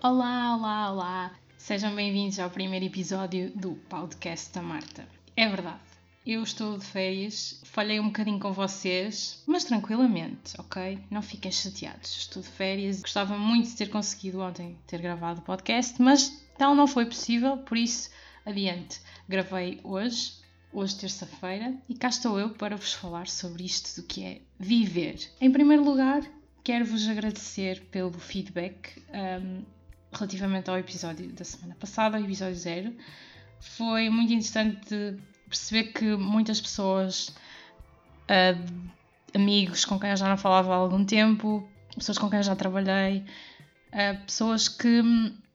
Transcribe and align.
Olá, 0.00 0.54
olá, 0.54 0.92
olá! 0.92 1.32
Sejam 1.56 1.92
bem-vindos 1.92 2.38
ao 2.38 2.48
primeiro 2.48 2.84
episódio 2.84 3.50
do 3.50 3.72
podcast 3.88 4.54
da 4.54 4.62
Marta. 4.62 5.04
É 5.36 5.48
verdade, 5.48 5.80
eu 6.24 6.40
estou 6.40 6.78
de 6.78 6.84
férias, 6.84 7.60
falhei 7.64 7.98
um 7.98 8.06
bocadinho 8.06 8.38
com 8.38 8.52
vocês, 8.52 9.42
mas 9.44 9.64
tranquilamente, 9.64 10.54
ok? 10.56 11.00
Não 11.10 11.20
fiquem 11.20 11.50
chateados. 11.50 12.16
Estou 12.16 12.40
de 12.40 12.48
férias, 12.48 13.02
gostava 13.02 13.36
muito 13.36 13.70
de 13.70 13.76
ter 13.76 13.90
conseguido 13.90 14.40
ontem 14.40 14.78
ter 14.86 15.02
gravado 15.02 15.40
o 15.40 15.44
podcast, 15.44 16.00
mas 16.00 16.28
tal 16.56 16.76
não 16.76 16.86
foi 16.86 17.04
possível, 17.04 17.56
por 17.56 17.76
isso, 17.76 18.08
adiante. 18.46 19.00
Gravei 19.28 19.80
hoje, 19.82 20.34
hoje 20.72 20.96
terça-feira, 20.96 21.74
e 21.88 21.94
cá 21.96 22.06
estou 22.06 22.38
eu 22.38 22.50
para 22.50 22.76
vos 22.76 22.92
falar 22.92 23.26
sobre 23.26 23.64
isto 23.64 24.00
do 24.00 24.06
que 24.06 24.24
é 24.24 24.42
viver. 24.60 25.18
Em 25.40 25.50
primeiro 25.50 25.82
lugar, 25.82 26.22
quero-vos 26.62 27.08
agradecer 27.08 27.80
pelo 27.90 28.12
feedback. 28.12 29.02
Um, 29.12 29.64
relativamente 30.12 30.70
ao 30.70 30.78
episódio 30.78 31.28
da 31.32 31.44
semana 31.44 31.76
passada, 31.78 32.18
o 32.18 32.24
episódio 32.24 32.56
zero. 32.56 32.94
Foi 33.60 34.08
muito 34.08 34.32
interessante 34.32 35.18
perceber 35.48 35.92
que 35.92 36.16
muitas 36.16 36.60
pessoas, 36.60 37.28
uh, 38.28 38.90
amigos 39.34 39.84
com 39.84 39.98
quem 39.98 40.10
eu 40.10 40.16
já 40.16 40.28
não 40.28 40.36
falava 40.36 40.72
há 40.72 40.76
algum 40.76 41.04
tempo, 41.04 41.68
pessoas 41.94 42.18
com 42.18 42.28
quem 42.28 42.38
eu 42.38 42.42
já 42.42 42.54
trabalhei, 42.54 43.24
uh, 43.92 44.24
pessoas 44.24 44.68
que 44.68 45.02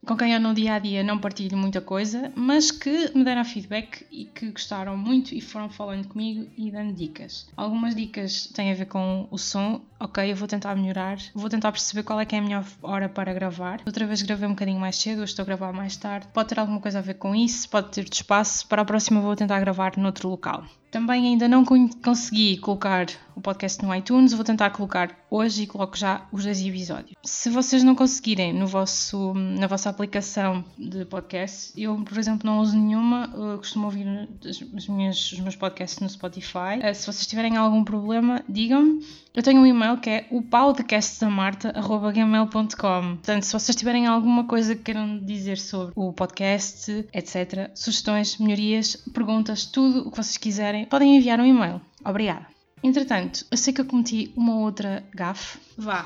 com 0.06 0.18
quem 0.18 0.34
eu 0.34 0.40
no 0.40 0.54
dia 0.54 0.76
a 0.76 0.80
dia 0.80 1.04
não 1.04 1.18
partilho 1.18 1.58
muita 1.58 1.82
coisa, 1.82 2.32
mas 2.36 2.72
que 2.72 3.12
me 3.16 3.24
deram 3.24 3.46
feedback 3.46 4.06
e 4.12 4.26
que 4.26 4.52
gostaram 4.52 4.98
muito 4.98 5.34
e 5.34 5.42
foram 5.42 5.70
falando 5.70 6.08
comigo 6.08 6.48
e 6.58 6.72
dando 6.72 6.94
dicas. 6.94 7.48
Algumas 7.56 7.96
dicas 7.96 8.48
têm 8.48 8.72
a 8.72 8.76
ver 8.76 8.86
com 8.86 9.28
o 9.32 9.38
som, 9.38 9.82
ok, 10.00 10.32
eu 10.32 10.36
vou 10.36 10.48
tentar 10.48 10.76
melhorar, 10.76 11.18
vou 11.34 11.50
tentar 11.50 11.72
perceber 11.72 12.04
qual 12.04 12.20
é 12.20 12.26
que 12.26 12.36
é 12.36 12.40
a 12.40 12.42
melhor 12.42 12.66
hora 12.82 13.08
para 13.08 13.34
gravar. 13.34 13.82
Outra 13.86 14.06
vez 14.06 14.22
gravei 14.22 14.48
um 14.48 14.52
bocadinho 14.52 14.80
mais 14.80 14.96
cedo, 14.98 15.22
hoje 15.22 15.32
estou 15.32 15.44
a 15.44 15.46
gravar 15.46 15.72
mais 15.72 15.96
tarde. 15.96 16.28
Pode 16.34 16.50
ter 16.50 16.60
alguma 16.60 16.82
coisa 16.82 17.00
a 17.00 17.02
ver 17.02 17.16
com 17.16 17.36
isso, 17.36 17.70
pode 17.70 17.92
ter 17.92 18.04
de 18.04 18.16
espaço. 18.16 18.68
Para 18.68 18.82
a 18.82 18.86
próxima 18.86 19.22
vou 19.22 19.36
tentar 19.36 19.60
gravar 19.60 19.98
noutro 19.98 20.30
local. 20.30 20.66
Também 20.92 21.26
ainda 21.26 21.48
não 21.48 21.66
consegui 22.04 22.58
colocar 22.58 23.08
o 23.36 23.42
podcast 23.42 23.84
no 23.84 23.96
iTunes, 23.96 24.32
vou 24.32 24.44
tentar 24.44 24.70
colocar 24.70 25.10
hoje 25.28 25.64
e 25.64 25.68
coloco 25.68 25.98
já 25.98 26.28
os 26.32 26.44
dois 26.44 26.62
episódios. 26.62 27.16
Se 27.24 27.50
vocês 27.50 27.84
não 27.84 27.96
conseguirem 27.96 28.54
no 28.54 28.68
vosso, 28.68 29.34
na 29.34 29.66
vossa 29.66 29.92
aplicação 29.94 30.66
de 30.78 31.06
podcast, 31.06 31.72
eu, 31.82 31.96
por 32.04 32.18
exemplo, 32.18 32.50
não 32.50 32.60
uso 32.60 32.78
nenhuma, 32.78 33.32
eu 33.34 33.58
costumo 33.58 33.86
ouvir 33.86 34.06
as 34.46 34.88
minhas, 34.88 35.32
os 35.32 35.40
meus 35.40 35.56
podcasts 35.56 36.00
no 36.00 36.10
Spotify. 36.10 36.80
Eh, 36.82 36.94
se 36.94 37.06
vocês 37.06 37.26
tiverem 37.26 37.56
algum 37.56 37.82
problema, 37.84 38.44
digam-me. 38.50 39.06
Eu 39.34 39.42
tenho 39.42 39.62
um 39.62 39.66
e-mail 39.66 39.98
que 39.98 40.10
é 40.10 40.28
o 40.30 40.42
podcastdamarta.gmail.com 40.44 43.16
Portanto, 43.16 43.44
se 43.44 43.54
vocês 43.54 43.76
tiverem 43.76 44.06
alguma 44.06 44.44
coisa 44.44 44.76
que 44.76 44.84
queiram 44.84 45.18
dizer 45.18 45.58
sobre 45.58 45.94
o 45.96 46.14
podcast, 46.14 47.08
etc., 47.14 47.72
sugestões, 47.74 48.38
melhorias, 48.38 48.96
perguntas, 49.14 49.66
tudo 49.66 50.08
o 50.08 50.12
que 50.12 50.18
vocês 50.18 50.38
quiserem, 50.38 50.86
podem 50.86 51.18
enviar 51.18 51.40
um 51.40 51.46
e-mail. 51.46 51.82
Obrigada. 52.06 52.46
Entretanto, 52.84 53.46
eu 53.50 53.58
sei 53.58 53.74
que 53.74 53.82
eu 53.82 53.86
cometi 53.86 54.32
uma 54.36 54.60
outra 54.60 55.04
gafe. 55.16 55.58
Vá, 55.78 56.06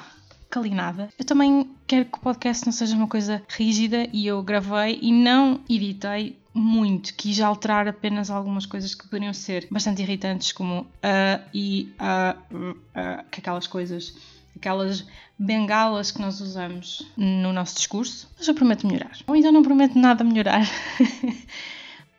calinada. 0.49 1.09
Eu 1.17 1.25
também 1.25 1.69
quero 1.85 2.05
que 2.05 2.17
o 2.17 2.21
podcast 2.21 2.65
não 2.65 2.73
seja 2.73 2.95
uma 2.95 3.07
coisa 3.07 3.41
rígida 3.49 4.07
e 4.11 4.27
eu 4.27 4.41
gravei 4.41 4.99
e 5.01 5.11
não 5.11 5.59
editei 5.69 6.37
muito, 6.53 7.13
quis 7.13 7.39
alterar 7.39 7.87
apenas 7.87 8.29
algumas 8.29 8.65
coisas 8.65 8.95
que 8.95 9.07
poderiam 9.07 9.33
ser 9.33 9.67
bastante 9.69 10.01
irritantes, 10.01 10.51
como 10.51 10.87
a 11.03 11.39
uh, 11.39 11.49
e 11.53 11.93
a 11.99 12.35
uh, 12.51 12.71
uh, 12.71 13.29
que 13.29 13.39
aquelas 13.39 13.67
coisas, 13.67 14.15
aquelas 14.55 15.05
bengalas 15.37 16.09
que 16.09 16.19
nós 16.19 16.41
usamos 16.41 17.07
no 17.15 17.53
nosso 17.53 17.75
discurso, 17.75 18.27
mas 18.37 18.47
eu 18.47 18.55
prometo 18.55 18.87
melhorar. 18.87 19.17
Ou 19.27 19.35
então 19.35 19.51
não 19.51 19.61
prometo 19.61 19.99
nada 19.99 20.23
melhorar. 20.23 20.67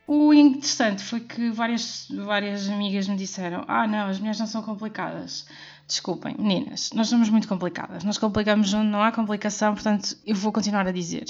o 0.09 0.33
interessante 0.33 1.03
foi 1.03 1.21
que 1.21 1.51
várias, 1.51 2.09
várias 2.11 2.67
amigas 2.67 3.07
me 3.07 3.17
disseram: 3.17 3.63
Ah, 3.69 3.87
não, 3.87 4.09
as 4.09 4.19
mulheres 4.19 4.41
não 4.41 4.47
são 4.47 4.63
complicadas. 4.63 5.47
Desculpem, 5.87 6.35
meninas, 6.39 6.91
nós 6.95 7.09
somos 7.09 7.29
muito 7.29 7.47
complicadas. 7.47 8.05
Nós 8.05 8.17
complicamos 8.17 8.73
onde 8.73 8.89
não 8.89 9.03
há 9.03 9.13
complicação, 9.13 9.75
portanto, 9.75 10.17
eu 10.27 10.35
vou 10.35 10.51
continuar 10.51 10.89
a 10.89 10.93
dizer: 10.93 11.27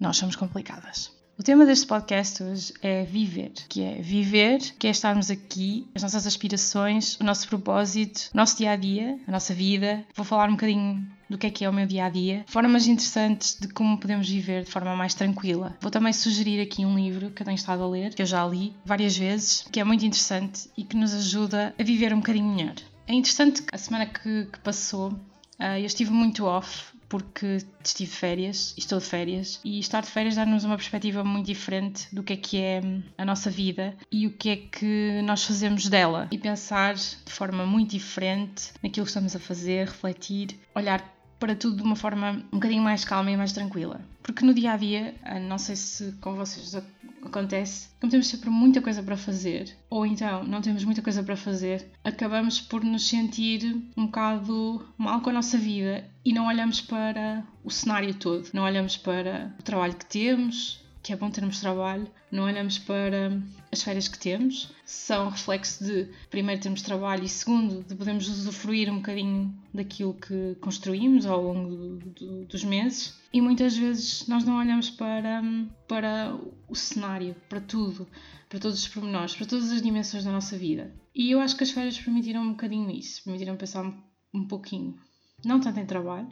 Nós 0.00 0.16
somos 0.16 0.36
complicadas. 0.36 1.12
O 1.38 1.42
tema 1.42 1.66
deste 1.66 1.86
podcast 1.86 2.42
hoje 2.42 2.72
é 2.82 3.04
viver, 3.04 3.52
que 3.68 3.82
é 3.82 4.00
viver, 4.00 4.58
que 4.78 4.86
é 4.86 4.90
estarmos 4.90 5.30
aqui, 5.30 5.86
as 5.94 6.02
nossas 6.02 6.26
aspirações, 6.26 7.14
o 7.20 7.24
nosso 7.24 7.46
propósito, 7.46 8.30
o 8.32 8.36
nosso 8.36 8.56
dia 8.56 8.72
a 8.72 8.76
dia, 8.76 9.20
a 9.28 9.30
nossa 9.30 9.52
vida. 9.52 10.02
Vou 10.16 10.24
falar 10.24 10.48
um 10.48 10.52
bocadinho 10.52 11.06
do 11.28 11.38
que 11.38 11.46
é 11.46 11.50
que 11.50 11.64
é 11.64 11.68
o 11.68 11.72
meu 11.72 11.86
dia 11.86 12.06
a 12.06 12.08
dia, 12.08 12.44
formas 12.46 12.86
interessantes 12.86 13.58
de 13.60 13.68
como 13.68 13.98
podemos 13.98 14.28
viver 14.28 14.64
de 14.64 14.70
forma 14.70 14.94
mais 14.96 15.14
tranquila. 15.14 15.76
Vou 15.80 15.90
também 15.90 16.12
sugerir 16.12 16.60
aqui 16.60 16.84
um 16.84 16.96
livro 16.96 17.30
que 17.30 17.42
eu 17.42 17.44
tenho 17.44 17.56
estado 17.56 17.82
a 17.82 17.88
ler, 17.88 18.14
que 18.14 18.22
eu 18.22 18.26
já 18.26 18.46
li 18.46 18.74
várias 18.84 19.16
vezes, 19.16 19.66
que 19.70 19.80
é 19.80 19.84
muito 19.84 20.04
interessante 20.04 20.70
e 20.76 20.84
que 20.84 20.96
nos 20.96 21.12
ajuda 21.14 21.74
a 21.78 21.82
viver 21.82 22.12
um 22.12 22.18
bocadinho 22.18 22.54
melhor. 22.54 22.74
É 23.06 23.14
interessante 23.14 23.62
que 23.62 23.74
a 23.74 23.78
semana 23.78 24.06
que, 24.06 24.46
que 24.46 24.58
passou 24.60 25.08
uh, 25.10 25.78
eu 25.78 25.86
estive 25.86 26.10
muito 26.10 26.44
off 26.44 26.98
porque 27.08 27.58
estive 27.82 28.10
de 28.10 28.16
férias, 28.16 28.74
estou 28.76 28.98
de 28.98 29.04
férias, 29.06 29.60
e 29.64 29.78
estar 29.78 30.02
de 30.02 30.08
férias 30.08 30.36
dá-nos 30.36 30.64
uma 30.64 30.76
perspectiva 30.76 31.24
muito 31.24 31.46
diferente 31.46 32.06
do 32.14 32.22
que 32.22 32.34
é 32.34 32.36
que 32.36 32.56
é 32.58 32.82
a 33.16 33.24
nossa 33.24 33.50
vida 33.50 33.96
e 34.12 34.26
o 34.26 34.32
que 34.32 34.50
é 34.50 34.56
que 34.56 35.22
nós 35.24 35.44
fazemos 35.44 35.88
dela. 35.88 36.28
E 36.30 36.38
pensar 36.38 36.94
de 36.94 37.32
forma 37.32 37.64
muito 37.64 37.92
diferente 37.92 38.72
naquilo 38.82 39.06
que 39.06 39.10
estamos 39.10 39.34
a 39.34 39.38
fazer, 39.38 39.86
refletir, 39.86 40.58
olhar 40.74 41.17
para 41.38 41.54
tudo 41.54 41.76
de 41.76 41.82
uma 41.82 41.96
forma 41.96 42.42
um 42.52 42.58
bocadinho 42.58 42.82
mais 42.82 43.04
calma 43.04 43.30
e 43.30 43.36
mais 43.36 43.52
tranquila. 43.52 44.00
Porque 44.22 44.44
no 44.44 44.52
dia 44.52 44.72
a 44.72 44.76
dia, 44.76 45.14
ah, 45.22 45.38
não 45.38 45.58
sei 45.58 45.76
se 45.76 46.12
com 46.20 46.34
vocês 46.34 46.74
acontece, 47.22 47.88
como 48.00 48.10
temos 48.10 48.26
sempre 48.26 48.50
muita 48.50 48.80
coisa 48.80 49.02
para 49.02 49.16
fazer, 49.16 49.76
ou 49.90 50.06
então 50.06 50.44
não 50.44 50.60
temos 50.60 50.84
muita 50.84 51.02
coisa 51.02 51.22
para 51.22 51.36
fazer, 51.36 51.90
acabamos 52.04 52.60
por 52.60 52.84
nos 52.84 53.08
sentir 53.08 53.76
um 53.96 54.06
bocado 54.06 54.86
mal 54.96 55.20
com 55.20 55.30
a 55.30 55.32
nossa 55.32 55.58
vida 55.58 56.04
e 56.24 56.32
não 56.32 56.46
olhamos 56.46 56.80
para 56.80 57.44
o 57.64 57.70
cenário 57.70 58.14
todo, 58.14 58.48
não 58.52 58.62
olhamos 58.62 58.96
para 58.96 59.54
o 59.58 59.62
trabalho 59.62 59.94
que 59.94 60.06
temos, 60.06 60.80
que 61.02 61.12
é 61.12 61.16
bom 61.16 61.30
termos 61.30 61.60
trabalho, 61.60 62.08
não 62.30 62.44
olhamos 62.44 62.78
para 62.78 63.40
as 63.70 63.82
férias 63.82 64.08
que 64.08 64.18
temos, 64.18 64.72
são 64.84 65.30
reflexo 65.30 65.84
de, 65.84 66.08
primeiro, 66.30 66.60
termos 66.60 66.82
trabalho 66.82 67.24
e, 67.24 67.28
segundo, 67.28 67.82
de 67.84 67.94
podermos 67.94 68.28
usufruir 68.28 68.90
um 68.90 68.96
bocadinho 68.96 69.54
daquilo 69.72 70.14
que 70.14 70.56
construímos 70.60 71.26
ao 71.26 71.42
longo 71.42 71.68
do, 71.70 71.96
do, 71.98 72.44
dos 72.46 72.64
meses. 72.64 73.18
E 73.32 73.40
muitas 73.40 73.76
vezes 73.76 74.26
nós 74.26 74.44
não 74.44 74.58
olhamos 74.58 74.90
para, 74.90 75.42
para 75.86 76.36
o 76.66 76.74
cenário, 76.74 77.36
para 77.48 77.60
tudo, 77.60 78.06
para 78.48 78.58
todos 78.58 78.78
os 78.78 78.88
pormenores, 78.88 79.36
para 79.36 79.46
todas 79.46 79.70
as 79.70 79.82
dimensões 79.82 80.24
da 80.24 80.32
nossa 80.32 80.56
vida. 80.56 80.92
E 81.14 81.30
eu 81.30 81.40
acho 81.40 81.56
que 81.56 81.64
as 81.64 81.70
férias 81.70 81.98
permitiram 81.98 82.42
um 82.42 82.50
bocadinho 82.50 82.90
isso, 82.90 83.22
permitiram 83.24 83.56
pensar 83.56 83.84
um, 83.84 83.94
um 84.32 84.46
pouquinho. 84.46 84.98
Não 85.44 85.60
tanto 85.60 85.78
em 85.78 85.86
trabalho, 85.86 86.28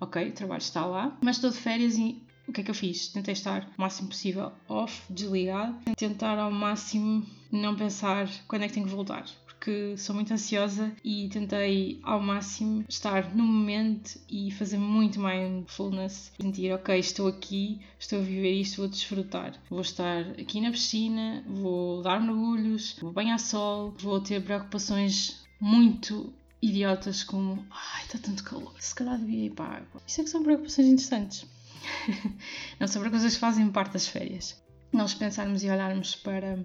ok, 0.00 0.28
o 0.28 0.32
trabalho 0.32 0.60
está 0.60 0.84
lá, 0.84 1.16
mas 1.22 1.36
estou 1.36 1.50
de 1.50 1.56
férias 1.56 1.96
e 1.96 2.22
o 2.50 2.52
que 2.52 2.60
é 2.60 2.64
que 2.64 2.70
eu 2.70 2.74
fiz? 2.74 3.08
Tentei 3.08 3.32
estar 3.32 3.70
o 3.78 3.80
máximo 3.80 4.08
possível 4.08 4.52
off, 4.68 5.02
desligado, 5.08 5.76
tentar 5.96 6.36
ao 6.36 6.50
máximo 6.50 7.24
não 7.50 7.76
pensar 7.76 8.28
quando 8.48 8.62
é 8.62 8.68
que 8.68 8.74
tenho 8.74 8.86
que 8.86 8.92
voltar, 8.92 9.24
porque 9.46 9.96
sou 9.96 10.16
muito 10.16 10.32
ansiosa 10.32 10.92
e 11.04 11.28
tentei 11.28 12.00
ao 12.02 12.20
máximo 12.20 12.84
estar 12.88 13.34
no 13.34 13.44
momento 13.44 14.18
e 14.28 14.50
fazer 14.50 14.78
muito 14.78 15.20
mindfulness, 15.20 16.32
sentir, 16.40 16.72
ok, 16.72 16.98
estou 16.98 17.28
aqui, 17.28 17.80
estou 17.98 18.18
a 18.18 18.22
viver 18.22 18.52
isto, 18.52 18.78
vou 18.78 18.88
desfrutar. 18.88 19.54
Vou 19.70 19.80
estar 19.80 20.22
aqui 20.30 20.60
na 20.60 20.72
piscina, 20.72 21.44
vou 21.46 22.02
dar 22.02 22.20
mergulhos, 22.20 22.96
vou 23.00 23.12
banhar 23.12 23.38
sol, 23.38 23.94
vou 23.98 24.20
ter 24.20 24.42
preocupações 24.42 25.40
muito 25.60 26.32
idiotas 26.60 27.22
como 27.22 27.64
ai, 27.70 28.04
está 28.04 28.18
tanto 28.18 28.42
calor, 28.42 28.74
se 28.80 28.94
calhar 28.94 29.18
devia 29.18 29.46
ir 29.46 29.50
para 29.50 29.64
a 29.66 29.76
água. 29.76 30.02
Isso 30.04 30.20
é 30.20 30.24
que 30.24 30.30
são 30.30 30.42
preocupações 30.42 30.88
interessantes. 30.88 31.46
não 32.78 32.88
sobre 32.88 33.10
coisas 33.10 33.34
que 33.34 33.40
fazem 33.40 33.70
parte 33.70 33.92
das 33.92 34.06
férias. 34.06 34.62
Nós 34.92 35.14
pensarmos 35.14 35.62
e 35.62 35.70
olharmos 35.70 36.14
para 36.16 36.64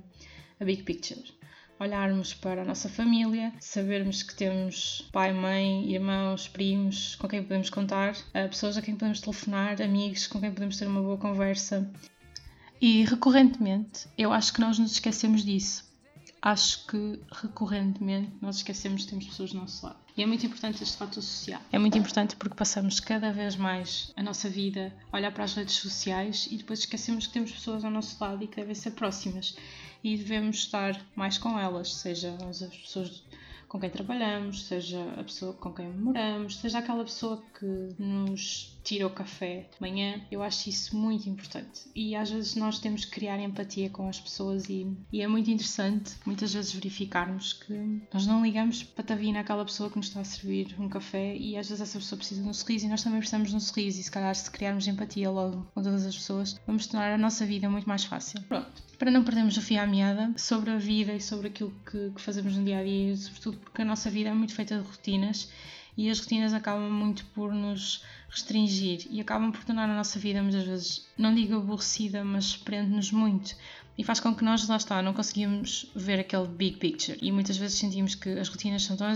a 0.60 0.66
big 0.66 0.84
picture. 0.84 1.24
Olharmos 1.80 2.34
para 2.34 2.62
a 2.62 2.66
nossa 2.66 2.88
família, 2.88 3.54
sabermos 3.60 4.24
que 4.24 4.34
temos 4.34 5.10
pai, 5.12 5.34
mãe, 5.34 5.92
irmãos, 5.92 6.48
primos 6.48 7.16
com 7.16 7.28
quem 7.28 7.44
podemos 7.44 7.70
contar, 7.70 8.16
pessoas 8.50 8.78
a 8.78 8.82
quem 8.82 8.96
podemos 8.96 9.20
telefonar, 9.20 9.82
amigos 9.82 10.26
com 10.26 10.40
quem 10.40 10.52
podemos 10.52 10.78
ter 10.78 10.88
uma 10.88 11.02
boa 11.02 11.18
conversa. 11.18 11.92
E 12.80 13.04
recorrentemente, 13.04 14.08
eu 14.18 14.32
acho 14.32 14.54
que 14.54 14.62
nós 14.62 14.80
nos 14.80 14.94
esquecemos 14.94 15.44
disso. 15.44 15.84
Acho 16.42 16.88
que 16.88 17.20
recorrentemente 17.32 18.32
nós 18.42 18.58
esquecemos 18.58 19.04
que 19.04 19.10
temos 19.10 19.26
pessoas 19.26 19.52
do 19.52 19.58
nosso 19.58 19.86
lado. 19.86 20.05
E 20.18 20.24
é 20.24 20.26
muito 20.26 20.46
importante 20.46 20.82
este 20.82 20.96
fator 20.96 21.22
social. 21.22 21.62
É 21.72 21.78
muito 21.78 21.98
importante 21.98 22.38
porque 22.38 22.56
passamos 22.56 23.02
cada 23.02 23.34
vez 23.34 23.58
mais 23.58 24.14
a 24.16 24.24
nossa 24.24 24.50
vida 24.50 24.94
a 25.12 25.18
olhar 25.18 25.32
para 25.32 25.44
as 25.44 25.54
redes 25.54 25.76
sociais 25.76 26.48
e 26.50 26.56
depois 26.56 26.80
esquecemos 26.80 27.28
que 27.28 27.34
temos 27.34 27.52
pessoas 27.52 27.84
ao 27.84 27.92
nosso 27.92 28.16
lado 28.24 28.42
e 28.42 28.48
que 28.48 28.56
devem 28.56 28.76
ser 28.76 28.92
próximas. 28.92 29.58
E 30.02 30.16
devemos 30.16 30.58
estar 30.58 31.00
mais 31.16 31.38
com 31.38 31.60
elas, 31.60 31.96
seja 31.96 32.34
as 32.50 32.60
pessoas 32.60 33.24
com 33.68 33.80
quem 33.80 33.90
trabalhamos, 33.90 34.66
seja 34.68 35.04
a 35.20 35.24
pessoa 35.24 35.54
com 35.54 35.74
quem 35.74 35.90
moramos, 35.90 36.58
seja 36.58 36.80
aquela 36.80 37.04
pessoa 37.04 37.44
que 37.60 37.66
nos 38.00 38.75
tira 38.86 39.08
o 39.08 39.10
café 39.10 39.68
de 39.74 39.82
manhã. 39.82 40.22
Eu 40.32 40.44
acho 40.44 40.70
isso 40.70 40.96
muito 40.96 41.28
importante. 41.28 41.82
E 41.96 42.16
às 42.16 42.30
vezes 42.30 42.56
nós 42.56 42.80
temos 42.80 43.04
que 43.04 43.12
criar 43.12 43.40
empatia 43.40 43.90
com 43.90 44.08
as 44.08 44.20
pessoas 44.20 44.70
e, 44.70 44.88
e 45.12 45.22
é 45.22 45.28
muito 45.28 45.50
interessante 45.50 46.14
muitas 46.26 46.54
vezes 46.54 46.72
verificarmos 46.72 47.54
que 47.54 47.74
nós 48.14 48.28
não 48.28 48.44
ligamos 48.44 48.84
patavina 48.84 49.40
àquela 49.40 49.66
pessoa 49.66 49.90
que 49.90 49.98
nos 49.98 50.08
está 50.08 50.22
a 50.22 50.24
servir 50.24 50.76
um 50.80 50.88
café 50.88 51.36
e 51.36 51.58
às 51.58 51.68
vezes 51.68 51.82
essa 51.82 51.98
pessoa 51.98 52.18
precisa 52.18 52.44
de 52.44 52.48
um 52.48 52.54
sorriso 52.54 52.86
e 52.86 52.90
nós 52.90 53.04
também 53.04 53.20
precisamos 53.20 53.50
de 53.50 53.56
um 53.56 53.60
sorriso 53.60 54.00
e 54.00 54.04
se 54.04 54.12
calhar 54.12 54.36
se 54.36 54.50
criarmos 54.52 54.88
empatia 54.88 55.32
logo 55.32 55.68
com 55.74 55.82
todas 55.82 56.06
as 56.06 56.16
pessoas 56.16 56.60
vamos 56.68 56.86
tornar 56.86 57.12
a 57.12 57.18
nossa 57.18 57.46
vida 57.46 57.70
muito 57.70 57.90
mais 57.90 58.06
fácil. 58.06 58.42
Pronto. 58.44 58.84
Para 59.00 59.12
não 59.12 59.24
perdermos 59.24 59.58
o 59.58 59.62
fio 59.62 59.82
à 59.82 59.88
meada 59.88 60.32
sobre 60.38 60.70
a 60.70 60.78
vida 60.78 61.14
e 61.14 61.20
sobre 61.20 61.48
aquilo 61.48 61.74
que, 61.90 62.12
que 62.12 62.22
fazemos 62.22 62.56
no 62.56 62.64
dia 62.64 62.80
a 62.80 62.84
dia, 62.84 63.16
sobretudo 63.18 63.58
porque 63.58 63.82
a 63.82 63.86
nossa 63.86 64.10
vida 64.10 64.30
é 64.30 64.34
muito 64.34 64.54
feita 64.54 64.78
de 64.78 64.88
rotinas 64.88 65.50
e 65.98 66.10
as 66.10 66.20
rotinas 66.20 66.54
acabam 66.54 66.90
muito 66.90 67.26
por 67.28 67.54
nos 67.54 68.04
restringir 68.30 69.08
e 69.10 69.22
acabam 69.22 69.52
por 69.52 69.64
tornar 69.64 69.90
a 69.90 69.96
nossa 69.96 70.20
vida 70.20 70.42
muitas 70.42 70.64
vezes, 70.64 71.08
não 71.18 71.34
digo 71.34 71.56
aborrecida, 71.56 72.24
mas 72.24 72.58
prende-nos 72.58 73.12
muito 73.12 73.56
e 73.98 74.04
faz 74.04 74.20
com 74.20 74.36
que 74.36 74.44
nós, 74.44 74.68
lá 74.68 74.76
está, 74.76 75.02
não 75.02 75.14
conseguimos 75.14 75.90
ver 75.96 76.20
aquele 76.20 76.48
big 76.48 76.78
picture 76.78 77.18
e 77.22 77.32
muitas 77.32 77.58
vezes 77.58 77.78
sentimos 77.78 78.14
que 78.16 78.30
as 78.30 78.50
rotinas 78.50 78.84
são 78.84 78.98
tão, 78.98 79.14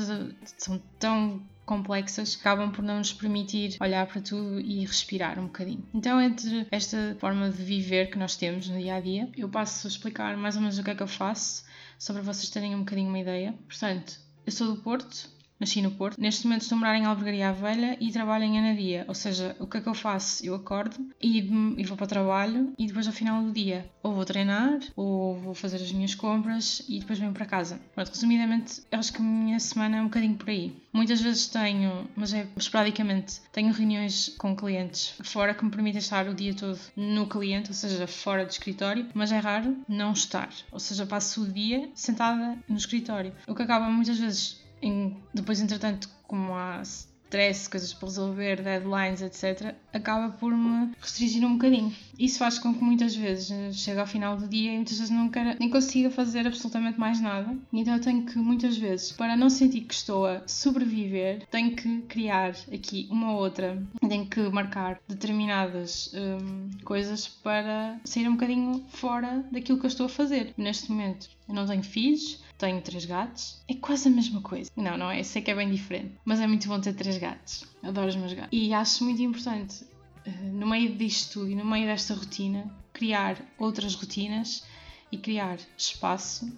são 0.58 0.82
tão 0.98 1.42
complexas 1.70 2.36
acabam 2.40 2.72
por 2.72 2.82
não 2.84 2.98
nos 2.98 3.14
permitir 3.14 3.78
olhar 3.80 4.08
para 4.08 4.20
tudo 4.22 4.60
e 4.60 4.84
respirar 4.84 5.38
um 5.38 5.44
bocadinho. 5.44 5.88
Então, 5.94 6.20
entre 6.20 6.66
esta 6.72 7.16
forma 7.20 7.48
de 7.48 7.62
viver 7.62 8.10
que 8.10 8.18
nós 8.18 8.36
temos 8.36 8.68
no 8.68 8.80
dia 8.80 8.96
a 8.96 9.00
dia, 9.00 9.30
eu 9.38 9.48
passo 9.48 9.86
a 9.86 9.90
explicar 9.90 10.36
mais 10.36 10.56
ou 10.56 10.62
menos 10.62 10.80
o 10.80 10.84
que 10.84 10.90
é 10.90 10.96
que 10.96 11.04
eu 11.04 11.08
faço, 11.08 11.64
só 12.00 12.12
para 12.12 12.24
vocês 12.24 12.50
terem 12.50 12.74
um 12.74 12.80
bocadinho 12.80 13.10
uma 13.10 13.20
ideia. 13.20 13.54
Portanto, 13.68 14.20
eu 14.48 14.52
sou 14.52 14.74
do 14.74 14.82
Porto, 14.82 15.30
nasci 15.60 15.82
no 15.82 15.92
Porto. 15.92 16.20
Neste 16.20 16.46
momento 16.46 16.62
estou 16.62 16.76
a 16.78 16.80
morar 16.80 16.96
em 16.96 17.06
Albergaria 17.06 17.52
Velha 17.52 17.98
e 18.00 18.12
trabalho 18.12 18.46
em 18.46 18.58
Anadia. 18.58 19.06
Ou 19.08 19.16
seja, 19.16 19.56
o 19.60 19.68
que 19.68 19.78
é 19.78 19.82
que 19.82 19.90
eu 19.90 19.94
faço? 19.94 20.46
Eu 20.46 20.56
acordo 20.56 20.96
e, 21.22 21.40
e, 21.40 21.84
vou 21.84 21.98
para 21.98 22.06
o 22.06 22.08
trabalho 22.08 22.74
e 22.78 22.88
depois 22.88 23.08
ao 23.08 23.14
final 23.14 23.44
do 23.44 23.52
dia 23.52 23.90
ou 24.02 24.14
vou 24.14 24.26
treinar 24.26 24.80
ou 24.96 25.36
vou 25.36 25.54
fazer 25.54 25.78
as 25.78 25.92
minhas 25.92 26.16
compras 26.16 26.84
e 26.88 27.00
depois 27.00 27.20
venho 27.20 27.34
para 27.34 27.46
casa. 27.46 27.80
Pronto, 27.94 28.10
resumidamente, 28.10 28.82
acho 28.92 29.14
que 29.14 29.20
a 29.20 29.26
minha 29.26 29.60
semana 29.60 29.98
é 29.98 30.02
um 30.02 30.06
bocadinho 30.06 30.36
por 30.36 30.50
aí. 30.50 30.76
Muitas 30.92 31.22
vezes 31.22 31.48
tenho, 31.48 32.10
mas 32.16 32.34
é 32.34 32.48
esporadicamente, 32.58 33.42
tenho 33.52 33.72
reuniões 33.72 34.30
com 34.38 34.56
clientes 34.56 35.14
fora 35.24 35.54
que 35.54 35.64
me 35.64 35.70
permitem 35.70 36.00
estar 36.00 36.28
o 36.28 36.34
dia 36.34 36.54
todo 36.54 36.80
no 36.96 37.28
cliente, 37.28 37.70
ou 37.70 37.76
seja, 37.76 38.08
fora 38.08 38.46
do 38.46 38.50
escritório, 38.50 39.08
mas 39.14 39.32
é 39.32 39.38
raro 39.38 39.78
não 39.88 40.14
estar. 40.14 40.50
Ou 40.72 40.80
seja, 40.80 41.06
passo 41.06 41.44
o 41.44 41.52
dia 41.52 41.90
sentada 41.94 42.58
no 42.68 42.78
escritório. 42.78 43.34
O 43.48 43.54
que 43.54 43.62
acaba 43.62 43.88
muitas 43.90 44.18
vezes 44.18 44.59
em, 44.82 45.18
depois, 45.34 45.60
entretanto, 45.60 46.10
como 46.28 46.54
há 46.54 46.82
stress, 47.30 47.70
coisas 47.70 47.94
para 47.94 48.08
resolver, 48.08 48.62
deadlines, 48.62 49.22
etc., 49.22 49.76
acaba 49.94 50.30
por 50.32 50.52
me 50.52 50.92
restringir 51.00 51.46
um 51.46 51.54
bocadinho. 51.54 51.94
Isso 52.18 52.40
faz 52.40 52.58
com 52.58 52.74
que 52.74 52.84
muitas 52.84 53.16
vezes 53.16 53.52
eh, 53.52 53.72
chegue 53.72 54.00
ao 54.00 54.08
final 54.08 54.36
do 54.36 54.48
dia 54.48 54.74
e 54.74 54.76
muitas 54.76 54.98
vezes 54.98 55.12
não 55.12 55.30
quero, 55.30 55.58
nem 55.60 55.70
consiga 55.70 56.10
fazer 56.10 56.48
absolutamente 56.48 57.00
mais 57.00 57.22
nada. 57.22 57.56
Então 57.72 57.94
eu 57.94 58.02
tenho 58.02 58.26
que, 58.26 58.38
muitas 58.38 58.78
vezes, 58.78 59.12
para 59.12 59.38
não 59.38 59.50
sentir 59.50 59.82
que 59.82 59.94
estou 59.94 60.26
a 60.26 60.42
sobreviver, 60.48 61.46
tenho 61.52 61.76
que 61.76 62.02
criar 62.02 62.56
aqui 62.74 63.08
uma 63.12 63.34
outra, 63.34 63.82
tenho 64.08 64.26
que 64.26 64.42
marcar 64.50 65.00
determinadas 65.08 66.12
hum, 66.14 66.70
coisas 66.84 67.28
para 67.28 68.00
sair 68.04 68.28
um 68.28 68.34
bocadinho 68.34 68.84
fora 68.90 69.46
daquilo 69.52 69.80
que 69.80 69.86
eu 69.86 69.90
estou 69.90 70.08
a 70.08 70.10
fazer. 70.10 70.54
Neste 70.58 70.92
momento 70.92 71.30
eu 71.48 71.54
não 71.54 71.66
tenho 71.66 71.84
filhos, 71.84 72.42
tenho 72.60 72.82
três 72.82 73.06
gatos. 73.06 73.60
É 73.68 73.74
quase 73.74 74.10
a 74.10 74.12
mesma 74.12 74.42
coisa. 74.42 74.70
Não, 74.76 74.98
não 74.98 75.10
é? 75.10 75.24
Sei 75.24 75.42
que 75.42 75.50
é 75.50 75.56
bem 75.56 75.72
diferente. 75.72 76.12
Mas 76.26 76.40
é 76.40 76.46
muito 76.46 76.68
bom 76.68 76.80
ter 76.80 76.94
três 76.94 77.18
gatos. 77.18 77.66
Adoro 77.82 78.10
os 78.10 78.16
meus 78.16 78.34
gatos. 78.34 78.50
E 78.52 78.74
acho 78.74 79.04
muito 79.04 79.22
importante, 79.22 79.86
eh, 80.26 80.30
no 80.52 80.68
meio 80.68 80.96
disto 80.96 81.40
tudo 81.40 81.50
e 81.50 81.56
no 81.56 81.66
meio 81.66 81.88
desta 81.88 82.14
rotina, 82.14 82.70
criar 82.94 83.42
outras 83.58 83.96
rotinas 83.96 84.64
e 85.12 85.18
criar 85.18 85.58
espaço 85.78 86.52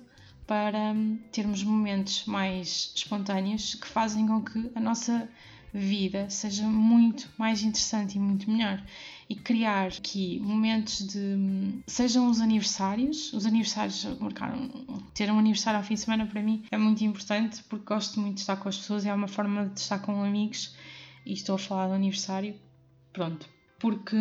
para 0.48 0.92
hum, 0.92 1.20
termos 1.32 1.64
momentos 1.64 2.26
mais 2.26 2.92
espontâneos 2.96 3.76
que 3.76 3.88
fazem 3.88 4.28
com 4.28 4.44
que 4.44 4.72
a 4.76 4.80
nossa 4.80 5.30
vida 5.74 6.30
seja 6.30 6.64
muito 6.64 7.30
mais 7.38 7.62
interessante 7.62 8.16
e 8.16 8.20
muito 8.20 8.50
melhor. 8.50 8.84
E 9.32 9.36
criar 9.36 9.88
aqui 9.88 10.42
momentos 10.42 11.08
de. 11.08 11.82
sejam 11.88 12.30
os 12.30 12.42
aniversários, 12.42 13.32
os 13.32 13.46
aniversários 13.46 14.04
marcaram. 14.20 14.70
ter 15.14 15.32
um 15.32 15.40
aniversário 15.40 15.78
ao 15.78 15.86
fim 15.86 15.94
de 15.94 16.02
semana 16.02 16.26
para 16.26 16.44
mim 16.44 16.66
é 16.70 16.78
muito 16.78 17.02
importante 17.06 17.64
porque 17.70 17.86
gosto 17.86 18.20
muito 18.20 18.36
de 18.36 18.42
estar 18.42 18.58
com 18.58 18.68
as 18.68 18.76
pessoas, 18.76 19.06
é 19.06 19.14
uma 19.14 19.30
forma 19.30 19.70
de 19.70 19.80
estar 19.80 20.00
com 20.00 20.22
amigos 20.22 20.76
e 21.26 21.32
estou 21.32 21.56
a 21.56 21.58
falar 21.58 21.88
do 21.88 21.94
aniversário, 21.94 22.56
pronto, 23.14 23.48
porque, 23.80 24.18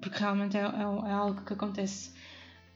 porque 0.00 0.18
realmente 0.18 0.56
é, 0.56 0.62
é, 0.62 1.10
é 1.10 1.12
algo 1.12 1.42
que 1.42 1.52
acontece 1.52 2.10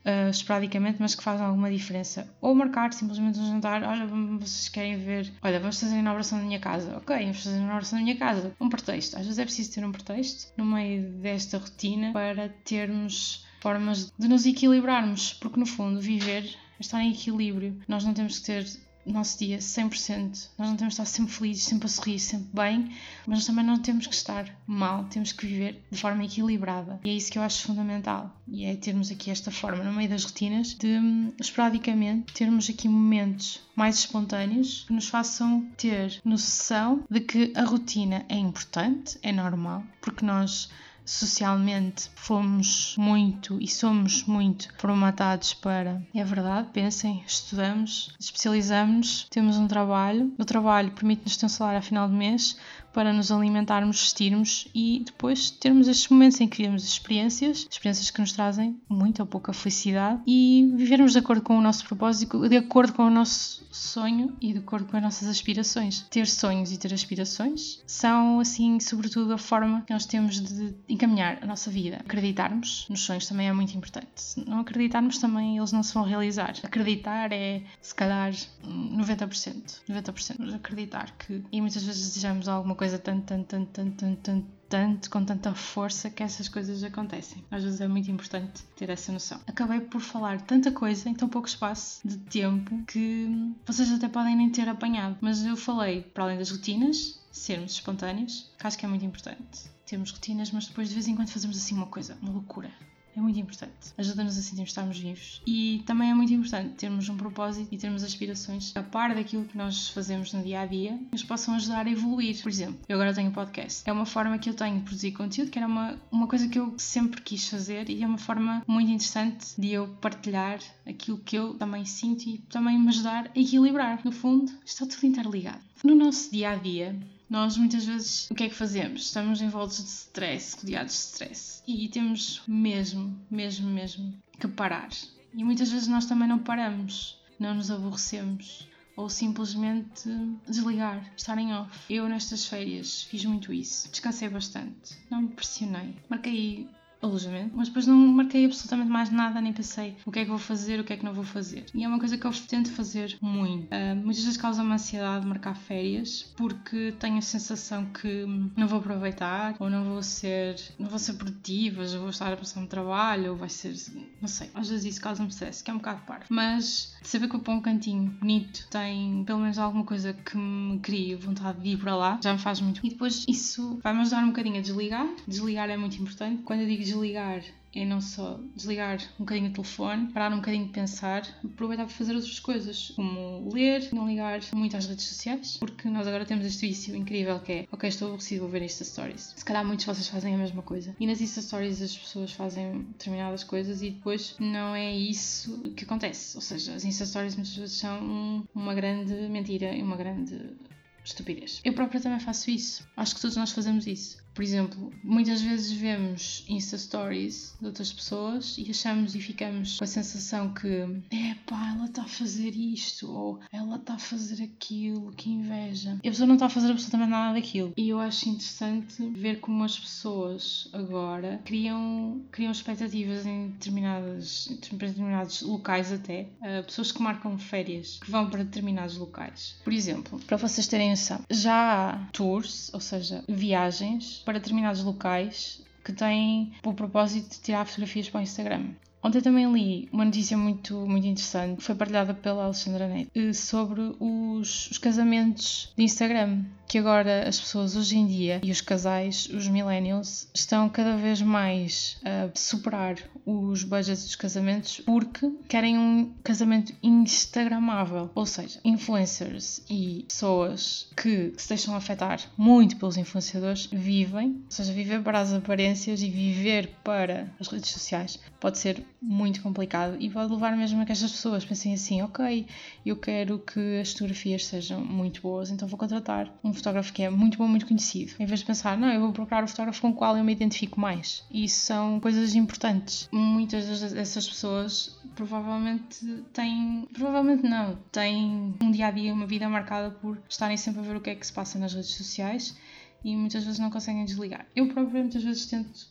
uh, 0.05 0.31
esporadicamente, 0.31 0.99
mas 1.00 1.15
que 1.15 1.23
faz 1.23 1.41
alguma 1.41 1.71
diferença. 1.71 2.29
Ou 2.41 2.55
marcar 2.55 2.93
simplesmente 2.93 3.39
um 3.39 3.47
jantar, 3.47 3.83
olha, 3.83 4.06
vocês 4.06 4.69
querem 4.69 4.99
ver, 4.99 5.33
olha, 5.43 5.61
vamos 5.61 5.81
fazer 5.81 5.97
a 5.97 5.99
inauguração 5.99 6.39
da 6.39 6.45
minha 6.45 6.61
casa. 6.61 6.97
Ok, 6.97 7.17
vamos 7.17 7.43
fazer 7.43 7.56
a 7.56 7.59
inauguração 7.59 7.99
da 7.99 8.05
minha 8.05 8.17
casa. 8.17 8.55
Um 8.61 8.69
pretexto. 8.69 9.17
Às 9.17 9.25
vezes 9.25 9.39
é 9.39 9.45
preciso 9.45 9.73
ter 9.73 9.85
um 9.85 9.93
pretexto 9.93 10.53
no 10.56 10.65
meio 10.65 11.11
desta 11.21 11.59
rotina 11.59 12.12
para 12.12 12.49
termos 12.65 13.47
formas 13.61 14.12
de 14.19 14.29
nos 14.29 14.47
equilibrarmos, 14.47 15.35
porque 15.35 15.59
no 15.59 15.67
fundo 15.67 16.00
viver 16.00 16.45
é 16.45 16.81
estar 16.81 17.03
em 17.03 17.11
equilíbrio. 17.11 17.81
Nós 17.89 18.05
não 18.05 18.15
temos 18.15 18.39
que 18.39 18.47
ter 18.47 18.67
nosso 19.13 19.39
dia 19.39 19.59
100%. 19.59 20.49
Nós 20.59 20.69
não 20.69 20.77
temos 20.77 20.95
que 20.95 21.03
estar 21.03 21.05
sempre 21.05 21.33
felizes, 21.33 21.65
sempre 21.65 21.87
a 21.87 21.89
sorrir, 21.89 22.19
sempre 22.19 22.49
bem, 22.53 22.93
mas 23.27 23.47
também 23.47 23.65
não 23.65 23.79
temos 23.79 24.07
que 24.07 24.15
estar 24.15 24.49
mal, 24.67 25.05
temos 25.05 25.33
que 25.33 25.47
viver 25.47 25.83
de 25.91 25.99
forma 25.99 26.25
equilibrada. 26.25 27.01
E 27.05 27.11
é 27.11 27.13
isso 27.15 27.31
que 27.31 27.39
eu 27.39 27.43
acho 27.43 27.63
fundamental. 27.63 28.35
E 28.47 28.65
é 28.65 28.75
termos 28.77 29.11
aqui 29.11 29.31
esta 29.31 29.51
forma, 29.51 29.85
no 29.85 29.93
meio 29.93 30.09
das 30.09 30.25
rotinas, 30.25 30.75
de 30.75 30.99
esporadicamente 31.39 32.33
termos 32.33 32.69
aqui 32.69 32.89
momentos 32.89 33.61
mais 33.75 33.99
espontâneos 33.99 34.85
que 34.87 34.93
nos 34.93 35.09
façam 35.09 35.67
ter 35.77 36.21
noção 36.25 37.05
de 37.11 37.21
que 37.21 37.53
a 37.55 37.65
rotina 37.65 38.25
é 38.29 38.37
importante, 38.37 39.19
é 39.23 39.33
normal, 39.33 39.85
porque 40.01 40.25
nós 40.25 40.69
socialmente 41.09 42.11
fomos 42.15 42.95
muito 42.99 43.59
e 43.63 43.67
somos 43.67 44.25
muito 44.25 44.69
formatados 44.77 45.55
para. 45.55 46.03
É 46.15 46.23
verdade, 46.23 46.69
pensem, 46.71 47.25
estudamos, 47.27 48.15
especializamos, 48.21 49.27
temos 49.31 49.57
um 49.57 49.67
trabalho, 49.67 50.31
o 50.39 50.45
trabalho 50.45 50.93
permite-nos 50.93 51.39
ter 51.39 51.47
um 51.47 51.49
salário 51.49 51.79
a 51.79 51.83
final 51.83 52.07
do 52.07 52.15
mês, 52.15 52.59
para 52.93 53.12
nos 53.12 53.31
alimentarmos, 53.31 54.00
vestirmos 54.00 54.69
e 54.75 55.02
depois 55.05 55.50
termos 55.50 55.88
estes 55.88 56.08
momentos 56.08 56.40
em 56.40 56.49
que 56.49 56.58
vivemos 56.58 56.85
experiências, 56.85 57.66
experiências 57.71 58.11
que 58.11 58.21
nos 58.21 58.33
trazem 58.33 58.80
muita 58.88 59.23
ou 59.23 59.26
pouca 59.26 59.52
felicidade 59.52 60.21
e 60.26 60.73
vivermos 60.76 61.12
de 61.12 61.18
acordo 61.18 61.42
com 61.42 61.59
o 61.59 61.61
nosso 61.61 61.85
propósito, 61.87 62.49
de 62.49 62.57
acordo 62.57 62.92
com 62.92 63.04
o 63.04 63.11
nosso 63.11 63.66
sonho 63.71 64.37
e 64.40 64.52
de 64.52 64.59
acordo 64.59 64.87
com 64.87 64.97
as 64.97 65.02
nossas 65.02 65.28
aspirações. 65.28 66.07
Ter 66.11 66.26
sonhos 66.26 66.73
e 66.73 66.78
ter 66.78 66.92
aspirações 66.92 67.83
são, 67.87 68.40
assim, 68.40 68.80
sobretudo 68.80 69.33
a 69.33 69.38
forma 69.38 69.83
que 69.83 69.92
nós 69.92 70.07
temos 70.07 70.40
de 70.40 70.75
encaminhar 70.88 71.38
a 71.42 71.47
nossa 71.47 71.71
vida. 71.71 71.99
Acreditarmos 71.99 72.87
nos 72.88 73.00
sonhos 73.00 73.26
também 73.26 73.49
é 73.49 73.52
muito 73.52 73.76
importante. 73.76 74.09
Se 74.16 74.49
não 74.49 74.61
acreditarmos 74.61 75.18
também, 75.18 75.59
eles 75.59 75.73
não 75.73 75.83
se 75.83 75.95
vão 75.95 76.04
realizar. 76.04 76.54
Acreditar 76.62 77.33
é, 77.33 77.62
se 77.80 77.95
calhar, 77.95 78.33
90%. 78.64 79.80
90%. 79.88 80.37
Mas 80.38 80.54
acreditar 80.54 81.14
que, 81.18 81.42
e 81.52 81.61
muitas 81.61 81.83
vezes 81.83 82.09
desejamos 82.09 82.49
alguma 82.49 82.75
coisa 82.78 82.99
tanto, 82.99 83.25
tanto, 83.26 83.47
tanto, 83.47 83.70
tanto, 83.73 83.97
tanto, 83.97 84.23
tanto, 84.23 84.47
tanto, 84.68 85.11
com 85.11 85.25
tanta 85.25 85.52
força 85.54 86.08
que 86.08 86.23
essas 86.23 86.49
coisas 86.49 86.85
acontecem. 86.85 87.44
Às 87.50 87.64
vezes 87.64 87.80
é 87.80 87.88
muito 87.88 88.11
importante 88.11 88.62
ter 88.76 88.88
essa 88.88 89.11
noção. 89.11 89.40
Acabei 89.47 89.80
por 89.80 90.00
falar 90.00 90.40
tanta 90.42 90.70
coisa 90.70 91.08
em 91.08 91.14
tão 91.14 91.28
pouco 91.28 91.49
espaço 91.49 92.06
de 92.06 92.16
tempo 92.18 92.85
que 92.85 93.28
vocês 93.66 93.90
até 93.90 94.08
podem 94.08 94.37
nem 94.37 94.50
ter 94.50 94.68
apanhado, 94.68 95.16
mas 95.20 95.44
eu 95.44 95.56
falei, 95.56 96.02
para 96.02 96.25
além 96.25 96.38
das 96.38 96.50
rotinas, 96.50 97.20
sermos 97.32 97.73
espontâneos, 97.73 98.50
que 98.56 98.66
acho 98.66 98.78
que 98.78 98.87
é 98.87 98.88
muito 98.88 99.04
importante. 99.04 99.68
Temos 99.85 100.12
rotinas, 100.12 100.52
mas 100.52 100.66
depois 100.66 100.88
de 100.88 100.94
vez 100.94 101.08
em 101.08 101.16
quando 101.16 101.30
fazemos 101.30 101.56
assim 101.56 101.75
uma 101.75 101.87
coisa, 101.87 102.16
uma 102.23 102.30
loucura 102.32 102.70
é 103.17 103.21
muito 103.21 103.38
importante. 103.38 103.73
Ajuda-nos 103.97 104.38
a 104.38 104.43
sentirmos 104.43 104.71
estarmos 104.71 104.99
vivos. 104.99 105.43
E 105.47 105.83
também 105.87 106.11
é 106.11 106.15
muito 106.15 106.33
importante 106.33 106.75
termos 106.75 107.09
um 107.09 107.17
propósito 107.17 107.69
e 107.73 107.79
termos 107.79 108.03
aspirações 108.03 108.75
a 108.77 108.83
par 108.83 109.15
daquilo 109.15 109.45
que 109.45 109.57
nós 109.57 109.88
fazemos 109.88 110.33
no 110.33 110.43
dia 110.43 110.61
a 110.61 110.67
dia 110.67 110.97
que 110.97 111.12
nos 111.12 111.25
possam 111.25 111.55
ajudar 111.55 111.87
a 111.87 111.91
evoluir. 111.91 112.41
Por 112.43 112.49
exemplo, 112.49 112.79
eu 112.88 112.97
agora 112.97 113.15
tenho 113.15 113.31
podcast. 113.31 113.83
É 113.87 113.93
uma 113.93 114.07
forma 114.07 114.38
que 114.38 114.49
eu 114.49 114.55
tenho 114.55 114.77
de 114.79 114.83
produzir 114.83 115.12
conteúdo, 115.12 115.50
que 115.50 115.59
era 115.59 115.67
uma, 115.67 115.99
uma 116.11 116.27
coisa 116.27 116.49
que 116.49 116.59
eu 116.59 116.75
sempre 116.79 117.21
quis 117.23 117.49
fazer 117.49 117.88
e 117.91 118.03
é 118.03 118.07
uma 118.07 118.19
forma 118.19 118.62
muito 118.67 118.91
interessante 118.91 119.47
de 119.59 119.73
eu 119.73 119.88
partilhar 120.00 120.61
aquilo 120.87 121.19
que 121.19 121.37
eu 121.37 121.55
também 121.55 121.85
sinto 121.85 122.27
e 122.29 122.38
também 122.50 122.79
me 122.79 122.88
ajudar 122.88 123.31
a 123.35 123.38
equilibrar. 123.38 124.00
No 124.05 124.12
fundo, 124.12 124.53
está 124.65 124.87
tudo 124.87 125.07
interligado. 125.07 125.61
No 125.83 125.95
nosso 125.95 126.31
dia 126.31 126.50
a 126.50 126.57
dia, 126.57 126.99
nós 127.28 127.56
muitas 127.56 127.85
vezes 127.85 128.28
o 128.30 128.35
que 128.35 128.44
é 128.44 128.49
que 128.49 128.54
fazemos? 128.54 129.02
Estamos 129.02 129.42
envoltos 129.42 129.78
de 129.78 129.88
stress, 129.90 130.56
rodeados 130.56 130.94
de 130.94 131.00
stress 131.00 131.62
e 131.66 131.88
temos 131.88 132.42
mesmo, 132.47 133.18
mesmo, 133.30 133.68
mesmo 133.68 134.14
que 134.38 134.49
parar. 134.49 134.88
E 135.35 135.44
muitas 135.44 135.70
vezes 135.70 135.88
nós 135.88 136.06
também 136.06 136.26
não 136.26 136.38
paramos, 136.38 137.18
não 137.38 137.54
nos 137.54 137.70
aborrecemos 137.70 138.66
ou 138.97 139.08
simplesmente 139.08 140.08
desligar, 140.49 141.12
estar 141.16 141.38
em 141.38 141.54
off. 141.54 141.70
Eu 141.88 142.08
nestas 142.08 142.47
férias 142.47 143.02
fiz 143.04 143.25
muito 143.25 143.52
isso, 143.52 143.88
descansei 143.90 144.28
bastante, 144.28 144.97
não 145.08 145.23
me 145.23 145.28
pressionei. 145.28 145.94
Marquei 146.08 146.68
alojamento, 147.00 147.57
mas 147.57 147.69
depois 147.69 147.87
não 147.87 147.97
marquei 147.97 148.45
absolutamente 148.45 148.90
mais 148.90 149.11
nada, 149.11 149.40
nem 149.40 149.52
pensei 149.52 149.97
o 150.05 150.11
que 150.11 150.21
é 150.21 150.25
que 150.25 150.31
vou 150.31 150.38
fazer, 150.38 150.81
o 150.81 150.85
que 150.85 150.93
é 150.93 150.97
que 150.97 151.05
não 151.05 151.12
vou 151.12 151.25
fazer. 151.25 151.64
E 151.75 151.85
é 151.85 151.88
uma 151.88 151.99
coisa 151.99 152.17
que 152.17 152.26
eu 152.26 152.33
tento 152.49 152.71
fazer 152.73 153.17
muito. 153.21 153.67
Uh, 153.67 153.97
muitas 153.97 154.23
vezes 154.23 154.37
causa-me 154.37 154.73
ansiedade 154.73 155.26
marcar 155.26 155.55
férias 155.55 156.33
porque 156.37 156.93
tenho 156.99 157.19
a 157.19 157.23
sensação 157.23 157.87
que 157.87 158.26
não 158.57 158.67
vou 158.67 158.78
aproveitar 158.78 159.55
ou 159.59 159.71
não 159.71 159.85
vou 159.85 160.02
ser, 160.02 160.57
não 160.78 160.88
vou 160.88 160.99
ser 160.99 161.14
produtiva, 161.14 161.87
já 161.87 161.99
vou 161.99 162.11
estar 162.11 162.33
a 162.33 162.37
passar 162.37 162.61
no 162.61 162.67
trabalho 162.67 163.33
ou 163.33 163.37
vai 163.37 163.49
ser, 163.49 163.75
não 164.21 164.28
sei. 164.28 164.50
Às 164.55 164.69
vezes 164.69 164.95
isso 164.95 165.00
causa-me 165.00 165.28
stress, 165.28 165.62
que 165.62 165.71
é 165.71 165.75
um 165.75 165.78
bocado 165.78 166.02
par. 166.07 166.25
Mas 166.28 166.97
saber 167.02 167.28
que 167.28 167.37
eu 167.37 167.40
ponho 167.40 167.59
um 167.59 167.62
cantinho 167.62 168.11
bonito, 168.21 168.67
tem 168.71 169.25
pelo 169.25 169.40
menos 169.40 169.59
alguma 169.59 169.85
coisa 169.85 170.12
que 170.12 170.37
me 170.37 170.78
crie 170.81 171.14
vontade 171.14 171.61
de 171.61 171.71
ir 171.71 171.78
para 171.78 171.95
lá, 171.97 172.19
já 172.23 172.33
me 172.33 172.38
faz 172.38 172.61
muito. 172.61 172.85
E 172.85 172.90
depois 172.90 173.25
isso 173.28 173.78
vai-me 173.83 174.00
ajudar 174.00 174.25
um 174.25 174.28
bocadinho 174.28 174.59
a 174.59 174.61
desligar. 174.61 175.07
Desligar 175.26 175.71
é 175.71 175.76
muito 175.76 176.00
importante. 176.00 176.43
Quando 176.43 176.61
eu 176.61 176.67
digo 176.67 176.83
desligar 176.88 177.42
é 177.75 177.85
não 177.85 178.00
só 178.00 178.40
desligar 178.57 178.99
um 179.16 179.25
bocadinho 179.25 179.50
o 179.50 179.52
telefone, 179.52 180.11
parar 180.12 180.33
um 180.33 180.37
bocadinho 180.37 180.66
de 180.66 180.73
pensar, 180.73 181.23
aproveitar 181.45 181.85
para 181.85 181.95
fazer 181.95 182.14
outras 182.14 182.40
coisas, 182.40 182.92
como 182.97 183.49
ler, 183.52 183.88
não 183.92 184.09
ligar 184.09 184.40
muito 184.54 184.76
às 184.76 184.87
redes 184.87 185.04
sociais, 185.04 185.59
porque 185.59 185.88
nós 185.88 186.07
agora 186.07 186.25
temos 186.25 186.47
este 186.47 186.66
vício 186.66 186.97
incrível 186.97 187.38
que 187.40 187.52
é, 187.52 187.66
ok, 187.71 187.88
estou 187.88 188.09
aborrecido, 188.09 188.40
vou 188.40 188.49
ver 188.49 188.62
Insta 188.62 188.85
Stories. 188.85 189.35
Se 189.37 189.45
calhar 189.45 189.64
muitos 189.64 189.85
de 189.85 189.92
vocês 189.95 190.09
fazem 190.09 190.35
a 190.35 190.38
mesma 190.38 190.62
coisa. 190.62 190.97
E 190.99 191.07
nas 191.07 191.21
Insta 191.21 191.42
Stories 191.42 191.83
as 191.83 191.97
pessoas 191.97 192.33
fazem 192.33 192.83
determinadas 192.83 193.45
coisas 193.45 193.83
e 193.83 193.90
depois 193.90 194.35
não 194.38 194.75
é 194.75 194.92
isso 194.92 195.61
que 195.76 195.85
acontece. 195.85 196.37
Ou 196.37 196.42
seja, 196.42 196.75
as 196.75 196.85
Insta 196.85 197.04
Stories 197.04 197.37
muitas 197.37 197.54
vezes 197.54 197.76
são 197.76 198.47
uma 198.54 198.75
grande 198.75 199.14
mentira 199.28 199.75
e 199.75 199.83
uma 199.83 199.97
grande 199.97 200.57
estupidez. 201.04 201.61
Eu 201.64 201.73
própria 201.73 202.00
também 202.00 202.21
faço 202.21 202.50
isso. 202.50 202.87
Acho 202.97 203.14
que 203.14 203.21
todos 203.21 203.37
nós 203.37 203.52
fazemos 203.52 203.87
isso. 203.87 204.18
Por 204.38 204.45
exemplo, 204.45 204.92
muitas 205.02 205.42
vezes 205.42 205.73
vemos 205.73 206.45
Insta 206.49 206.78
Stories 206.78 207.57
de 207.61 207.66
outras 207.66 207.92
pessoas 207.92 208.54
e 208.57 208.71
achamos 208.71 209.16
e 209.16 209.21
ficamos 209.21 209.78
com 209.78 209.83
a 209.83 209.87
sensação 209.88 210.54
que 210.54 210.68
é 211.11 211.35
pá, 211.45 211.75
ela 211.75 211.87
está 211.87 212.02
a 212.02 212.09
fazer 212.09 212.54
isto 212.54 213.11
ou 213.12 213.40
ela 213.52 213.75
está 213.75 213.95
a 213.95 213.99
fazer 213.99 214.45
aquilo, 214.45 215.11
que 215.16 215.28
inveja. 215.28 215.99
E 216.04 216.09
a 216.09 216.12
pessoa 216.12 216.28
não 216.28 216.37
está 216.37 216.47
a 216.47 216.50
fazer 216.50 216.71
absolutamente 216.71 217.11
nada 217.11 217.35
daquilo. 217.35 217.73
E 217.76 217.88
eu 217.88 217.99
acho 217.99 218.28
interessante 218.28 219.04
ver 219.11 219.40
como 219.40 219.64
as 219.64 219.76
pessoas 219.76 220.68
agora 220.73 221.40
criam, 221.45 222.23
criam 222.30 222.52
expectativas 222.52 223.26
em, 223.26 223.49
determinadas, 223.49 224.49
em 224.52 224.76
determinados 224.76 225.42
locais 225.42 225.90
até. 225.90 226.28
Uh, 226.40 226.62
pessoas 226.62 226.92
que 226.92 227.02
marcam 227.02 227.37
férias, 227.38 227.99
que 228.00 228.09
vão 228.09 228.30
para 228.30 228.45
determinados 228.45 228.99
locais. 228.99 229.57
Por 229.64 229.73
exemplo, 229.73 230.21
para 230.28 230.37
vocês 230.37 230.68
terem 230.68 230.90
noção, 230.90 231.25
já 231.28 231.90
há 231.90 231.97
tours, 232.12 232.71
ou 232.73 232.78
seja, 232.78 233.25
viagens 233.28 234.23
para 234.28 234.38
determinados 234.38 234.85
locais 234.85 235.64
que 235.82 235.90
têm 235.90 236.52
o 236.62 236.75
propósito 236.75 237.30
de 237.30 237.40
tirar 237.40 237.64
fotografias 237.64 238.11
para 238.11 238.20
o 238.20 238.23
Instagram. 238.23 238.73
Ontem 239.02 239.23
também 239.23 239.50
li 239.50 239.88
uma 239.90 240.04
notícia 240.04 240.37
muito, 240.37 240.75
muito 240.87 241.06
interessante 241.06 241.56
que 241.56 241.62
foi 241.62 241.75
partilhada 241.75 242.12
pela 242.12 242.44
Alexandra 242.44 242.87
Neto 242.87 243.11
eh, 243.14 243.32
sobre 243.32 243.80
os, 243.99 244.70
os, 244.70 244.76
casamentos 244.76 245.73
de 245.75 245.82
Instagram. 245.82 246.44
Que 246.69 246.77
agora 246.77 247.27
as 247.27 247.41
pessoas 247.41 247.75
hoje 247.75 247.97
em 247.97 248.07
dia 248.07 248.41
e 248.45 248.51
os 248.51 248.61
casais, 248.61 249.27
os 249.33 249.49
millennials, 249.49 250.29
estão 250.35 250.69
cada 250.69 250.99
vez 250.99 251.23
mais 251.23 251.97
a 252.05 252.29
superar 252.35 252.97
os 253.25 253.65
budgets 253.65 254.05
dos 254.05 254.17
casamentos 254.17 254.83
porque 254.85 255.33
querem 255.49 255.79
um 255.79 256.13
casamento 256.23 256.75
instagramável. 256.83 258.11
Ou 258.15 258.27
seja, 258.27 258.61
influencers 258.63 259.63
e 259.71 260.05
pessoas 260.07 260.91
que 260.95 261.33
se 261.39 261.49
deixam 261.49 261.75
afetar 261.75 262.21
muito 262.37 262.77
pelos 262.77 262.99
influenciadores 262.99 263.67
vivem, 263.73 264.43
ou 264.45 264.51
seja, 264.51 264.71
viver 264.71 265.03
para 265.03 265.21
as 265.21 265.33
aparências 265.33 266.03
e 266.03 266.11
viver 266.11 266.71
para 266.85 267.33
as 267.41 267.49
redes 267.49 267.71
sociais 267.71 268.19
pode 268.39 268.59
ser 268.59 268.85
muito 269.01 269.43
complicado 269.43 269.97
e 269.99 270.11
pode 270.11 270.33
levar 270.33 270.57
mesmo 270.57 270.83
a 270.83 270.85
que 270.85 270.93
estas 270.93 271.13
pessoas 271.13 271.45
pensem 271.45 271.73
assim: 271.73 272.03
ok, 272.03 272.47
eu 272.85 272.97
quero 272.97 273.39
que 273.39 273.81
as 273.81 273.93
fotografias 273.93 274.45
sejam 274.47 274.81
muito 274.85 275.23
boas, 275.23 275.51
então 275.51 275.67
vou 275.67 275.79
contratar 275.79 276.33
um 276.45 276.53
fotógrafo 276.59 276.93
que 276.93 277.03
é 277.03 277.11
muito 277.11 277.38
bom, 277.38 277.49
muito 277.49 277.67
conhecido, 277.67 278.12
em 278.19 278.27
vez 278.27 278.41
de 278.41 278.47
pensar, 278.47 278.77
não, 278.77 278.88
eu 278.93 279.00
vou 279.00 279.12
procurar 279.12 279.45
o 279.45 279.49
fotógrafo 279.49 279.81
com 279.81 279.91
o 279.91 279.95
qual 279.95 280.17
eu 280.17 280.25
me 280.25 280.33
identifico 280.33 280.81
mais. 280.81 281.25
E 281.31 281.49
são 281.49 281.99
coisas 282.00 282.35
importantes. 282.35 283.09
Muitas 283.12 283.93
dessas 283.93 284.29
pessoas 284.29 284.99
provavelmente 285.15 286.05
têm, 286.33 286.88
provavelmente 286.93 287.43
não, 287.43 287.77
têm 287.91 288.55
um 288.61 288.71
dia 288.71 288.88
a 288.88 288.91
dia, 288.91 289.12
uma 289.12 289.27
vida 289.27 289.49
marcada 289.49 289.91
por 289.91 290.19
estarem 290.29 290.57
sempre 290.57 290.81
a 290.81 290.85
ver 290.85 290.97
o 290.97 291.00
que 291.00 291.11
é 291.11 291.15
que 291.15 291.27
se 291.27 291.33
passa 291.33 291.59
nas 291.59 291.75
redes 291.75 291.91
sociais 291.91 292.57
e 293.05 293.17
muitas 293.17 293.45
vezes 293.45 293.59
não 293.59 293.71
conseguem 293.71 294.05
desligar. 294.05 294.47
Eu 294.55 294.69
próprio 294.69 295.00
muitas 295.00 295.23
vezes 295.23 295.47
tento, 295.47 295.87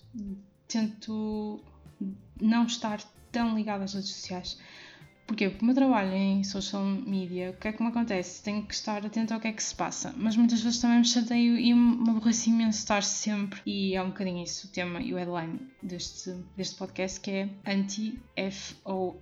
tento 0.68 1.60
não 2.42 2.66
estar 2.66 3.02
tão 3.32 3.56
ligada 3.56 3.84
às 3.84 3.94
redes 3.94 4.10
sociais. 4.10 4.58
Porquê? 5.28 5.50
Porque 5.50 5.62
o 5.62 5.66
meu 5.66 5.76
trabalho 5.76 6.14
em 6.14 6.42
social 6.46 6.82
media, 6.84 7.52
o 7.52 7.54
que 7.54 7.68
é 7.68 7.74
que 7.74 7.84
me 7.84 7.90
acontece? 7.90 8.42
Tenho 8.42 8.66
que 8.66 8.74
estar 8.74 9.06
atento 9.06 9.34
ao 9.34 9.42
que 9.42 9.50
é 9.50 9.52
que 9.52 9.62
se 9.62 9.76
passa, 9.76 10.14
mas 10.16 10.38
muitas 10.38 10.62
vezes 10.62 10.80
também 10.80 11.00
me 11.00 11.06
chateio 11.06 11.58
e 11.58 11.74
me 11.74 12.10
aborreci 12.10 12.50
imenso 12.50 12.80
estar 12.80 13.04
sempre, 13.04 13.62
e 13.66 13.94
é 13.94 14.02
um 14.02 14.08
bocadinho 14.08 14.42
isso 14.42 14.68
o 14.68 14.70
tema 14.70 15.02
e 15.02 15.14
o 15.14 15.18
headline 15.18 15.60
deste, 15.84 16.34
deste 16.56 16.78
podcast, 16.78 17.20
que 17.20 17.32
é 17.32 17.50
Anti-FOMO, 17.66 19.20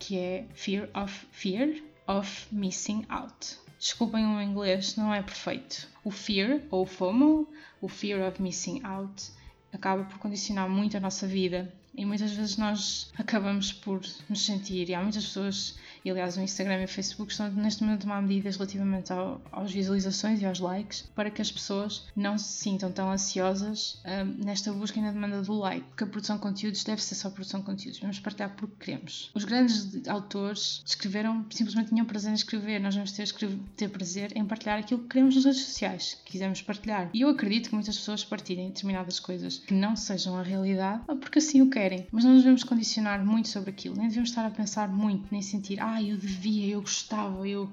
que 0.00 0.18
é 0.18 0.46
Fear 0.52 0.90
of 0.92 1.26
Fear 1.30 1.80
of 2.08 2.48
Missing 2.50 3.04
Out. 3.08 3.56
Desculpem 3.78 4.26
o 4.26 4.42
inglês, 4.42 4.96
não 4.96 5.14
é 5.14 5.22
perfeito. 5.22 5.86
O 6.02 6.10
fear, 6.10 6.60
ou 6.72 6.84
FOMO, 6.84 7.48
o 7.80 7.86
Fear 7.86 8.26
of 8.26 8.42
Missing 8.42 8.80
Out, 8.82 9.30
acaba 9.72 10.02
por 10.02 10.18
condicionar 10.18 10.68
muito 10.68 10.96
a 10.96 11.00
nossa 11.00 11.24
vida 11.24 11.72
e 11.98 12.06
muitas 12.06 12.32
vezes 12.32 12.56
nós 12.56 13.10
acabamos 13.18 13.72
por 13.72 14.00
nos 14.28 14.46
sentir, 14.46 14.88
e 14.88 14.94
há 14.94 15.02
muitas 15.02 15.24
pessoas 15.24 15.76
e 16.04 16.10
aliás, 16.10 16.36
o 16.36 16.40
Instagram 16.40 16.80
e 16.80 16.84
o 16.84 16.88
Facebook 16.88 17.32
estão 17.32 17.50
neste 17.50 17.82
momento 17.82 18.00
a 18.00 18.02
tomar 18.02 18.22
medidas 18.22 18.56
relativamente 18.56 19.12
ao, 19.12 19.40
às 19.52 19.70
visualizações 19.70 20.40
e 20.40 20.46
aos 20.46 20.60
likes 20.60 21.02
para 21.14 21.30
que 21.30 21.42
as 21.42 21.50
pessoas 21.50 22.06
não 22.14 22.38
se 22.38 22.48
sintam 22.48 22.90
tão 22.90 23.10
ansiosas 23.10 24.00
um, 24.04 24.44
nesta 24.44 24.72
busca 24.72 24.98
e 24.98 25.02
na 25.02 25.10
demanda 25.10 25.42
do 25.42 25.52
like. 25.52 25.84
Porque 25.88 26.04
a 26.04 26.06
produção 26.06 26.36
de 26.36 26.42
conteúdos 26.42 26.84
deve 26.84 27.02
ser 27.02 27.14
só 27.14 27.30
produção 27.30 27.60
de 27.60 27.66
conteúdos. 27.66 28.00
Vamos 28.00 28.18
partilhar 28.20 28.54
porque 28.56 28.86
queremos. 28.86 29.30
Os 29.34 29.44
grandes 29.44 30.06
autores 30.08 30.82
escreveram, 30.86 31.44
simplesmente 31.50 31.88
tinham 31.88 32.06
prazer 32.06 32.30
em 32.30 32.34
escrever. 32.34 32.80
Nós 32.80 32.94
vamos 32.94 33.12
ter, 33.12 33.28
ter 33.76 33.88
prazer 33.88 34.36
em 34.36 34.44
partilhar 34.44 34.78
aquilo 34.78 35.02
que 35.02 35.08
queremos 35.08 35.34
nas 35.34 35.44
redes 35.44 35.64
sociais, 35.64 36.18
que 36.24 36.32
quisermos 36.32 36.62
partilhar. 36.62 37.10
E 37.12 37.22
eu 37.22 37.28
acredito 37.28 37.68
que 37.68 37.74
muitas 37.74 37.96
pessoas 37.96 38.24
partilhem 38.24 38.68
determinadas 38.68 39.18
coisas 39.18 39.58
que 39.58 39.74
não 39.74 39.96
sejam 39.96 40.36
a 40.36 40.42
realidade 40.42 41.02
porque 41.20 41.38
assim 41.38 41.60
o 41.60 41.70
querem. 41.70 41.87
Mas 42.12 42.24
não 42.24 42.32
nos 42.32 42.42
devemos 42.42 42.64
condicionar 42.64 43.24
muito 43.24 43.48
sobre 43.48 43.70
aquilo. 43.70 43.96
Nem 43.96 44.08
devemos 44.08 44.30
estar 44.30 44.46
a 44.46 44.50
pensar 44.50 44.88
muito, 44.88 45.28
nem 45.30 45.42
sentir, 45.42 45.80
ah, 45.80 46.02
eu 46.02 46.16
devia, 46.16 46.66
eu 46.66 46.80
gostava, 46.80 47.48
eu, 47.48 47.70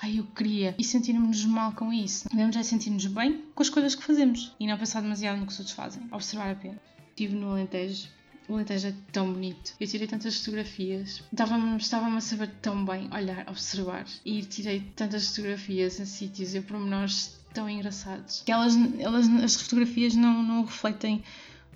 ai, 0.00 0.18
eu 0.18 0.24
queria. 0.24 0.74
E 0.78 0.84
sentirmos-nos 0.84 1.44
mal 1.44 1.72
com 1.72 1.92
isso. 1.92 2.28
Devemos 2.28 2.56
é 2.56 2.62
sentir-nos 2.62 3.06
bem 3.06 3.42
com 3.54 3.62
as 3.62 3.70
coisas 3.70 3.94
que 3.94 4.02
fazemos 4.02 4.54
e 4.58 4.66
não 4.66 4.78
pensar 4.78 5.00
demasiado 5.00 5.38
no 5.38 5.46
que 5.46 5.52
os 5.52 5.58
outros 5.58 5.76
fazem. 5.76 6.02
Observar 6.10 6.50
apenas. 6.50 6.78
Estive 7.10 7.34
no 7.34 7.50
Alentejo 7.50 8.08
o 8.48 8.54
Alentejo 8.54 8.88
é 8.88 8.94
tão 9.12 9.32
bonito. 9.32 9.74
Eu 9.78 9.86
tirei 9.86 10.06
tantas 10.06 10.38
fotografias. 10.38 11.22
Estava-me 11.32 11.76
estava 11.76 12.14
a 12.14 12.20
saber 12.20 12.50
tão 12.60 12.84
bem 12.84 13.08
olhar, 13.12 13.48
observar. 13.48 14.04
E 14.24 14.42
tirei 14.42 14.80
tantas 14.96 15.28
fotografias 15.28 16.00
em 16.00 16.04
sítios 16.04 16.54
e 16.54 16.60
pormenores 16.60 17.38
tão 17.54 17.68
engraçados. 17.68 18.42
Que 18.44 18.52
elas, 18.52 18.74
elas, 18.98 19.28
as 19.42 19.54
fotografias 19.54 20.14
não, 20.14 20.42
não 20.42 20.64
refletem 20.64 21.22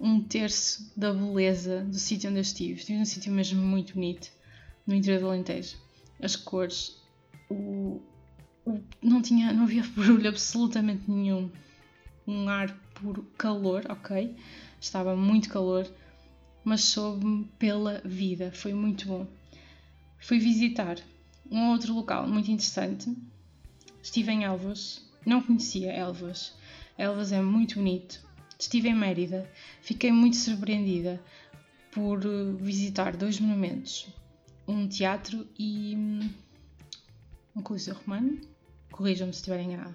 um 0.00 0.22
terço 0.22 0.92
da 0.96 1.12
beleza 1.12 1.82
do 1.82 1.98
sítio 1.98 2.30
onde 2.30 2.38
eu 2.38 2.42
estive. 2.42 2.78
Estive 2.80 2.98
num 2.98 3.04
sítio 3.04 3.32
mesmo 3.32 3.62
muito 3.62 3.94
bonito, 3.94 4.30
no 4.86 4.94
interior 4.94 5.20
do 5.20 5.28
Alentejo 5.28 5.76
as 6.20 6.36
cores, 6.36 6.96
o, 7.48 8.00
o, 8.64 8.80
não, 9.02 9.20
tinha, 9.20 9.52
não 9.52 9.64
havia 9.64 9.84
barulho 9.96 10.28
absolutamente 10.28 11.10
nenhum. 11.10 11.50
Um 12.26 12.48
ar 12.48 12.76
por 12.94 13.24
calor, 13.38 13.84
ok? 13.88 14.34
Estava 14.80 15.14
muito 15.14 15.48
calor, 15.48 15.88
mas 16.64 16.82
soube-me 16.82 17.44
pela 17.58 18.00
vida. 18.04 18.50
Foi 18.52 18.74
muito 18.74 19.06
bom. 19.06 19.26
Fui 20.18 20.38
visitar 20.38 20.98
um 21.50 21.70
outro 21.70 21.94
local 21.94 22.26
muito 22.26 22.50
interessante. 22.50 23.14
Estive 24.02 24.32
em 24.32 24.44
Elvas, 24.44 25.04
não 25.24 25.42
conhecia 25.42 25.92
Elvas. 25.92 26.54
Elvas 26.98 27.30
é 27.30 27.40
muito 27.40 27.76
bonito. 27.76 28.25
Estive 28.58 28.88
em 28.88 28.94
Mérida, 28.94 29.50
fiquei 29.82 30.10
muito 30.10 30.36
surpreendida 30.36 31.22
por 31.92 32.20
visitar 32.58 33.16
dois 33.16 33.38
monumentos 33.40 34.06
um 34.68 34.88
teatro 34.88 35.46
e 35.58 35.94
hum, 35.96 36.30
um 37.54 37.62
coliseu 37.62 37.94
romano. 37.94 38.40
Corrijam-me 38.90 39.32
se 39.32 39.40
estiver 39.40 39.60
enganado. 39.60 39.94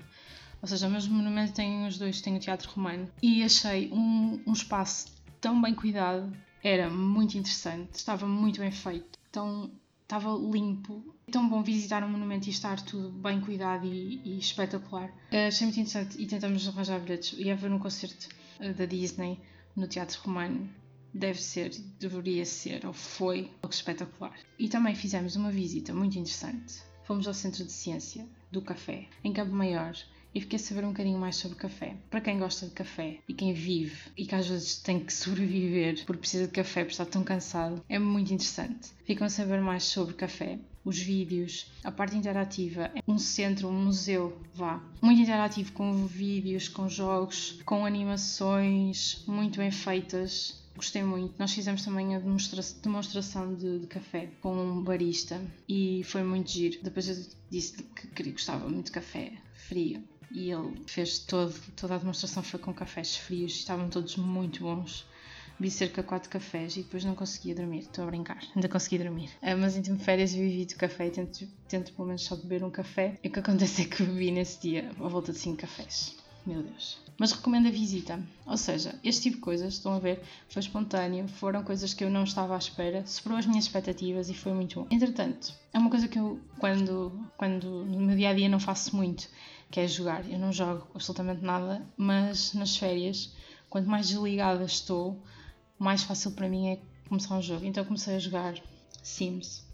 Ou 0.61 0.67
seja, 0.67 0.87
o 0.87 0.91
mesmo 0.91 1.15
monumento 1.15 1.53
tem 1.53 1.87
os 1.87 1.97
dois, 1.97 2.21
tem 2.21 2.35
o 2.35 2.39
teatro 2.39 2.69
romano. 2.69 3.09
E 3.21 3.43
achei 3.43 3.91
um, 3.91 4.39
um 4.45 4.53
espaço 4.53 5.07
tão 5.39 5.59
bem 5.61 5.73
cuidado, 5.73 6.31
era 6.63 6.89
muito 6.89 7.35
interessante, 7.37 7.95
estava 7.95 8.27
muito 8.27 8.59
bem 8.59 8.71
feito, 8.71 9.17
tão, 9.31 9.71
estava 10.03 10.29
limpo. 10.29 11.15
É 11.27 11.31
tão 11.31 11.49
bom 11.49 11.63
visitar 11.63 12.03
um 12.03 12.09
monumento 12.09 12.47
e 12.47 12.51
estar 12.51 12.79
tudo 12.81 13.09
bem 13.09 13.41
cuidado 13.41 13.87
e, 13.87 14.21
e 14.23 14.37
espetacular. 14.37 15.11
Achei 15.31 15.65
muito 15.65 15.79
interessante 15.79 16.21
e 16.21 16.27
tentamos 16.27 16.67
arranjar 16.67 16.99
bilhetes. 16.99 17.33
Ia 17.39 17.55
ver 17.55 17.71
um 17.71 17.79
concerto 17.79 18.29
da 18.69 18.85
Disney 18.85 19.39
no 19.75 19.87
Teatro 19.87 20.19
Romano. 20.23 20.69
Deve 21.13 21.41
ser, 21.41 21.71
deveria 21.99 22.45
ser, 22.45 22.85
ou 22.85 22.93
foi, 22.93 23.51
algo 23.61 23.73
espetacular. 23.73 24.37
E 24.57 24.69
também 24.69 24.95
fizemos 24.95 25.35
uma 25.35 25.51
visita 25.51 25.93
muito 25.93 26.17
interessante. 26.17 26.81
Fomos 27.03 27.27
ao 27.27 27.33
Centro 27.33 27.65
de 27.65 27.71
Ciência 27.71 28.25
do 28.51 28.61
Café, 28.61 29.09
em 29.23 29.33
Campo 29.33 29.53
Maior, 29.53 29.93
e 30.33 30.41
fiquei 30.41 30.57
a 30.57 30.59
saber 30.59 30.85
um 30.85 30.89
bocadinho 30.89 31.19
mais 31.19 31.35
sobre 31.35 31.57
café. 31.57 31.95
Para 32.09 32.21
quem 32.21 32.39
gosta 32.39 32.65
de 32.65 32.73
café 32.73 33.19
e 33.27 33.33
quem 33.33 33.53
vive 33.53 34.11
e 34.17 34.25
que 34.25 34.35
às 34.35 34.47
vezes 34.47 34.77
tem 34.77 34.99
que 34.99 35.11
sobreviver 35.13 36.05
porque 36.05 36.21
precisa 36.21 36.47
de 36.47 36.53
café 36.53 36.81
porque 36.81 36.93
está 36.93 37.05
tão 37.05 37.23
cansado, 37.23 37.83
é 37.89 37.99
muito 37.99 38.33
interessante. 38.33 38.91
Ficam 39.05 39.27
a 39.27 39.29
saber 39.29 39.61
mais 39.61 39.83
sobre 39.83 40.13
café, 40.13 40.59
os 40.83 40.97
vídeos, 40.97 41.71
a 41.83 41.91
parte 41.91 42.15
interativa, 42.15 42.91
um 43.07 43.17
centro, 43.17 43.67
um 43.67 43.83
museu, 43.85 44.39
vá, 44.53 44.81
muito 45.01 45.21
interativo 45.21 45.71
com 45.73 46.05
vídeos, 46.05 46.67
com 46.67 46.89
jogos, 46.89 47.59
com 47.65 47.85
animações 47.85 49.23
muito 49.27 49.57
bem 49.57 49.71
feitas. 49.71 50.59
Gostei 50.75 51.03
muito. 51.03 51.35
Nós 51.37 51.53
fizemos 51.53 51.83
também 51.83 52.15
a 52.15 52.19
demonstra 52.19 52.61
demonstração 52.81 53.53
de, 53.53 53.79
de, 53.79 53.87
café 53.87 54.29
com 54.41 54.55
um 54.55 54.81
barista 54.81 55.39
e 55.67 56.01
foi 56.05 56.23
muito 56.23 56.49
giro. 56.49 56.79
Depois 56.81 57.09
eu 57.09 57.23
disse 57.51 57.83
que 57.83 58.07
queria, 58.07 58.31
gostava 58.31 58.67
muito 58.67 58.85
de 58.85 58.91
café 58.93 59.33
frio 59.53 60.01
e 60.33 60.51
ele 60.51 60.81
fez 60.87 61.19
todo, 61.19 61.53
toda 61.75 61.95
a 61.95 61.97
demonstração 61.97 62.43
foi 62.43 62.59
com 62.59 62.73
cafés 62.73 63.15
frios, 63.15 63.53
estavam 63.53 63.89
todos 63.89 64.15
muito 64.15 64.63
bons. 64.63 65.05
Vi 65.59 65.69
cerca 65.69 66.01
de 66.01 66.07
4 66.07 66.29
cafés 66.29 66.75
e 66.75 66.81
depois 66.81 67.03
não 67.03 67.13
conseguia 67.13 67.53
dormir, 67.53 67.79
estou 67.79 68.03
a 68.03 68.07
brincar, 68.07 68.41
ainda 68.55 68.67
consegui 68.67 68.97
dormir. 68.97 69.29
Ah, 69.43 69.55
mas 69.55 69.77
em 69.77 69.97
férias 69.99 70.33
eu 70.33 70.43
evito 70.43 70.75
café 70.75 71.05
e 71.07 71.11
tento, 71.11 71.47
tento 71.67 71.93
pelo 71.93 72.07
menos 72.07 72.23
só 72.23 72.35
beber 72.35 72.63
um 72.63 72.71
café. 72.71 73.19
E 73.23 73.27
o 73.27 73.31
que 73.31 73.39
acontece 73.39 73.83
é 73.83 73.85
que 73.85 74.01
bebi 74.01 74.31
nesse 74.31 74.59
dia 74.59 74.89
a 74.99 75.07
volta 75.07 75.31
de 75.31 75.37
5 75.37 75.57
cafés. 75.57 76.15
Meu 76.45 76.63
Deus. 76.63 76.97
Mas 77.19 77.31
recomendo 77.31 77.67
a 77.67 77.71
visita. 77.71 78.19
Ou 78.47 78.57
seja, 78.57 78.99
este 79.03 79.23
tipo 79.23 79.35
de 79.35 79.41
coisas, 79.41 79.75
estão 79.75 79.93
a 79.93 79.99
ver, 79.99 80.23
foi 80.49 80.61
espontâneo, 80.61 81.27
foram 81.27 81.63
coisas 81.63 81.93
que 81.93 82.03
eu 82.03 82.09
não 82.09 82.23
estava 82.23 82.55
à 82.55 82.57
espera, 82.57 83.05
superou 83.05 83.37
as 83.37 83.45
minhas 83.45 83.65
expectativas 83.65 84.29
e 84.29 84.33
foi 84.33 84.51
muito 84.53 84.79
bom. 84.79 84.87
Entretanto, 84.89 85.53
é 85.71 85.77
uma 85.77 85.91
coisa 85.91 86.07
que 86.07 86.17
eu, 86.17 86.39
quando, 86.57 87.11
quando 87.37 87.85
no 87.85 87.99
meu 87.99 88.15
dia 88.15 88.29
a 88.29 88.33
dia, 88.33 88.49
não 88.49 88.59
faço 88.59 88.95
muito, 88.95 89.29
que 89.71 89.79
é 89.79 89.87
jogar. 89.87 90.29
Eu 90.29 90.37
não 90.37 90.51
jogo 90.51 90.85
absolutamente 90.93 91.41
nada, 91.41 91.81
mas 91.97 92.53
nas 92.53 92.75
férias, 92.75 93.33
quanto 93.69 93.89
mais 93.89 94.09
desligada 94.09 94.63
estou, 94.65 95.23
mais 95.79 96.03
fácil 96.03 96.31
para 96.31 96.49
mim 96.49 96.67
é 96.67 96.79
começar 97.07 97.35
um 97.35 97.41
jogo. 97.41 97.65
Então 97.65 97.83
comecei 97.85 98.15
a 98.15 98.19
jogar 98.19 98.55
Sims 99.01 99.65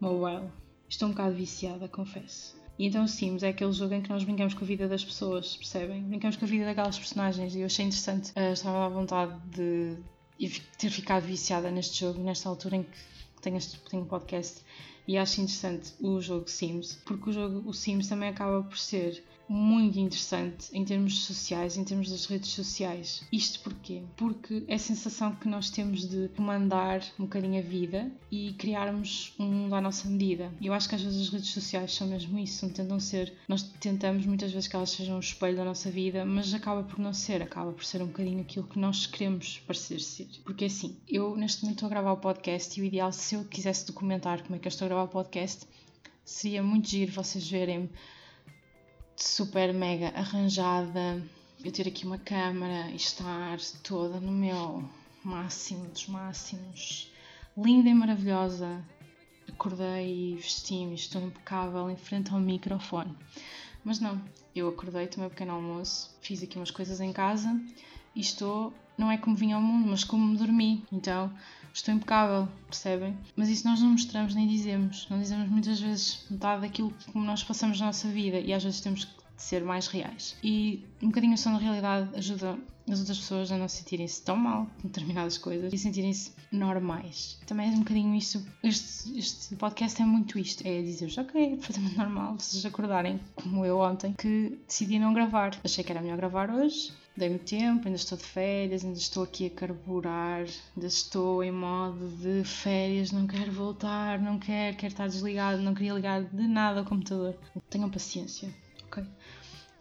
Mobile. 0.00 0.50
Estou 0.88 1.08
um 1.08 1.12
bocado 1.12 1.34
viciada, 1.34 1.88
confesso. 1.88 2.56
E 2.78 2.86
então 2.86 3.06
Sims 3.06 3.42
é 3.44 3.48
aquele 3.48 3.72
jogo 3.72 3.94
em 3.94 4.02
que 4.02 4.10
nós 4.10 4.24
brincamos 4.24 4.52
com 4.54 4.64
a 4.64 4.66
vida 4.66 4.88
das 4.88 5.04
pessoas, 5.04 5.56
percebem? 5.56 6.02
Brincamos 6.02 6.36
com 6.36 6.44
a 6.44 6.48
vida 6.48 6.64
daquelas 6.64 6.98
personagens 6.98 7.54
e 7.54 7.60
eu 7.60 7.66
achei 7.66 7.86
interessante. 7.86 8.32
Uh, 8.32 8.52
estava 8.52 8.84
à 8.84 8.88
vontade 8.88 9.32
de 9.48 9.96
ter 10.76 10.90
ficado 10.90 11.22
viciada 11.22 11.70
neste 11.70 12.00
jogo, 12.00 12.20
nesta 12.20 12.48
altura 12.48 12.76
em 12.76 12.82
que 12.82 12.98
tenho, 13.40 13.56
este, 13.56 13.78
tenho 13.88 14.04
podcast 14.04 14.62
e 15.06 15.16
acho 15.16 15.40
interessante 15.40 15.92
o 16.00 16.20
jogo 16.20 16.48
Sims, 16.48 16.98
porque 17.04 17.30
o 17.30 17.32
jogo 17.32 17.68
o 17.68 17.72
Sims 17.72 18.08
também 18.08 18.30
acaba 18.30 18.62
por 18.62 18.78
ser 18.78 19.22
muito 19.48 19.98
interessante 19.98 20.68
em 20.72 20.84
termos 20.84 21.24
sociais, 21.24 21.76
em 21.76 21.84
termos 21.84 22.10
das 22.10 22.26
redes 22.26 22.50
sociais. 22.50 23.22
Isto 23.32 23.60
porquê? 23.60 24.02
Porque 24.16 24.64
é 24.68 24.74
a 24.74 24.78
sensação 24.78 25.34
que 25.34 25.48
nós 25.48 25.70
temos 25.70 26.08
de 26.08 26.28
comandar 26.36 27.02
um 27.18 27.24
bocadinho 27.24 27.58
a 27.58 27.62
vida 27.62 28.10
e 28.30 28.52
criarmos 28.54 29.34
um 29.38 29.46
mundo 29.46 29.74
à 29.74 29.80
nossa 29.80 30.08
medida. 30.08 30.52
Eu 30.60 30.72
acho 30.72 30.88
que 30.88 30.94
às 30.94 31.02
vezes 31.02 31.22
as 31.22 31.28
redes 31.28 31.50
sociais 31.50 31.94
são 31.94 32.06
mesmo 32.06 32.38
isso, 32.38 32.68
tentam 32.70 32.98
ser, 32.98 33.32
nós 33.48 33.62
tentamos 33.62 34.26
muitas 34.26 34.52
vezes 34.52 34.68
que 34.68 34.76
elas 34.76 34.90
sejam 34.90 35.16
um 35.16 35.20
espelho 35.20 35.56
da 35.56 35.64
nossa 35.64 35.90
vida, 35.90 36.24
mas 36.24 36.52
acaba 36.54 36.82
por 36.82 36.98
não 36.98 37.12
ser, 37.12 37.42
acaba 37.42 37.72
por 37.72 37.84
ser 37.84 38.02
um 38.02 38.06
bocadinho 38.06 38.40
aquilo 38.40 38.66
que 38.66 38.78
nós 38.78 39.06
queremos 39.06 39.62
parecer 39.66 40.00
ser. 40.00 40.28
Porque 40.44 40.64
assim, 40.64 40.96
eu 41.08 41.36
neste 41.36 41.62
momento 41.62 41.78
estou 41.78 41.86
a 41.86 41.90
gravar 41.90 42.12
o 42.12 42.16
podcast 42.16 42.78
e 42.78 42.82
o 42.82 42.86
ideal 42.86 43.12
se 43.12 43.34
eu 43.34 43.44
quisesse 43.44 43.86
documentar 43.86 44.42
como 44.42 44.56
é 44.56 44.58
que 44.58 44.66
eu 44.66 44.70
estou 44.70 44.86
a 44.86 44.88
gravar 44.88 45.04
o 45.04 45.08
podcast, 45.08 45.66
seria 46.24 46.62
muito 46.62 46.88
giro 46.88 47.12
vocês 47.12 47.48
verem 47.48 47.90
super 49.16 49.72
mega 49.72 50.08
arranjada, 50.08 51.22
eu 51.64 51.72
ter 51.72 51.88
aqui 51.88 52.04
uma 52.06 52.18
câmera 52.18 52.90
e 52.90 52.96
estar 52.96 53.58
toda 53.82 54.20
no 54.20 54.32
meu 54.32 54.88
máximo 55.22 55.86
dos 55.86 56.06
máximos, 56.06 57.10
linda 57.56 57.88
e 57.88 57.94
maravilhosa. 57.94 58.84
Acordei 59.48 60.32
e 60.32 60.36
vesti-me, 60.36 60.94
estou 60.94 61.22
impecável 61.22 61.90
em 61.90 61.96
frente 61.96 62.32
ao 62.32 62.40
microfone. 62.40 63.16
Mas 63.84 64.00
não, 64.00 64.20
eu 64.54 64.68
acordei, 64.68 65.06
tomei 65.06 65.26
um 65.26 65.30
pequeno 65.30 65.52
almoço, 65.52 66.16
fiz 66.20 66.42
aqui 66.42 66.56
umas 66.56 66.70
coisas 66.70 67.00
em 67.00 67.12
casa 67.12 67.60
e 68.14 68.20
estou, 68.20 68.72
não 68.96 69.10
é 69.10 69.18
como 69.18 69.36
vim 69.36 69.52
ao 69.52 69.60
mundo, 69.60 69.88
mas 69.88 70.04
como 70.04 70.26
me 70.26 70.36
dormi. 70.36 70.84
Então 70.90 71.32
estou 71.74 71.92
impecável, 71.92 72.48
percebem? 72.66 73.16
Mas 73.36 73.48
isso 73.48 73.66
nós 73.68 73.80
não 73.80 73.90
mostramos 73.90 74.34
nem 74.34 74.46
dizemos. 74.46 75.06
Não 75.10 75.18
dizemos 75.18 75.48
muitas 75.48 75.80
vezes 75.80 76.24
metade 76.30 76.62
daquilo 76.62 76.90
que 76.90 77.18
nós 77.18 77.42
passamos 77.42 77.78
na 77.80 77.86
nossa 77.86 78.08
vida 78.08 78.38
e 78.38 78.52
às 78.52 78.62
vezes 78.62 78.80
temos 78.80 79.04
que 79.04 79.12
ser 79.36 79.64
mais 79.64 79.88
reais. 79.88 80.36
E 80.42 80.84
um 81.02 81.08
bocadinho 81.08 81.36
só 81.36 81.50
na 81.50 81.58
realidade 81.58 82.08
ajuda 82.14 82.56
as 82.88 82.98
outras 82.98 83.18
pessoas 83.18 83.50
a 83.50 83.56
não 83.56 83.66
sentirem-se 83.66 84.22
tão 84.22 84.36
mal 84.36 84.66
com 84.80 84.88
determinadas 84.88 85.38
coisas 85.38 85.72
e 85.72 85.78
sentirem-se 85.78 86.32
normais. 86.52 87.38
Também 87.46 87.68
é 87.68 87.72
um 87.72 87.78
bocadinho 87.78 88.14
isto. 88.14 88.44
Este, 88.62 89.18
este 89.18 89.56
podcast 89.56 90.00
é 90.00 90.04
muito 90.04 90.38
isto: 90.38 90.66
é 90.66 90.82
dizer-vos, 90.82 91.18
ok, 91.18 91.44
é 91.44 91.56
perfeitamente 91.56 91.96
normal 91.96 92.36
vocês 92.38 92.64
acordarem, 92.64 93.18
como 93.34 93.64
eu 93.64 93.80
ontem, 93.80 94.12
que 94.12 94.58
decidi 94.66 94.98
não 94.98 95.12
gravar. 95.12 95.58
Achei 95.64 95.82
que 95.82 95.90
era 95.90 96.00
melhor 96.00 96.18
gravar 96.18 96.50
hoje 96.50 96.92
dei-me 97.16 97.38
tempo, 97.38 97.86
ainda 97.86 97.96
estou 97.96 98.18
de 98.18 98.24
férias, 98.24 98.84
ainda 98.84 98.98
estou 98.98 99.22
aqui 99.22 99.46
a 99.46 99.50
carburar, 99.50 100.46
ainda 100.76 100.86
estou 100.86 101.42
em 101.44 101.52
modo 101.52 102.08
de 102.16 102.44
férias, 102.44 103.12
não 103.12 103.26
quero 103.26 103.52
voltar, 103.52 104.20
não 104.20 104.38
quero, 104.38 104.76
quero 104.76 104.92
estar 104.92 105.08
desligado, 105.08 105.62
não 105.62 105.74
queria 105.74 105.94
ligar 105.94 106.22
de 106.22 106.48
nada 106.48 106.80
ao 106.80 106.84
computador. 106.84 107.36
Tenham 107.70 107.90
paciência, 107.90 108.52
ok? 108.86 109.04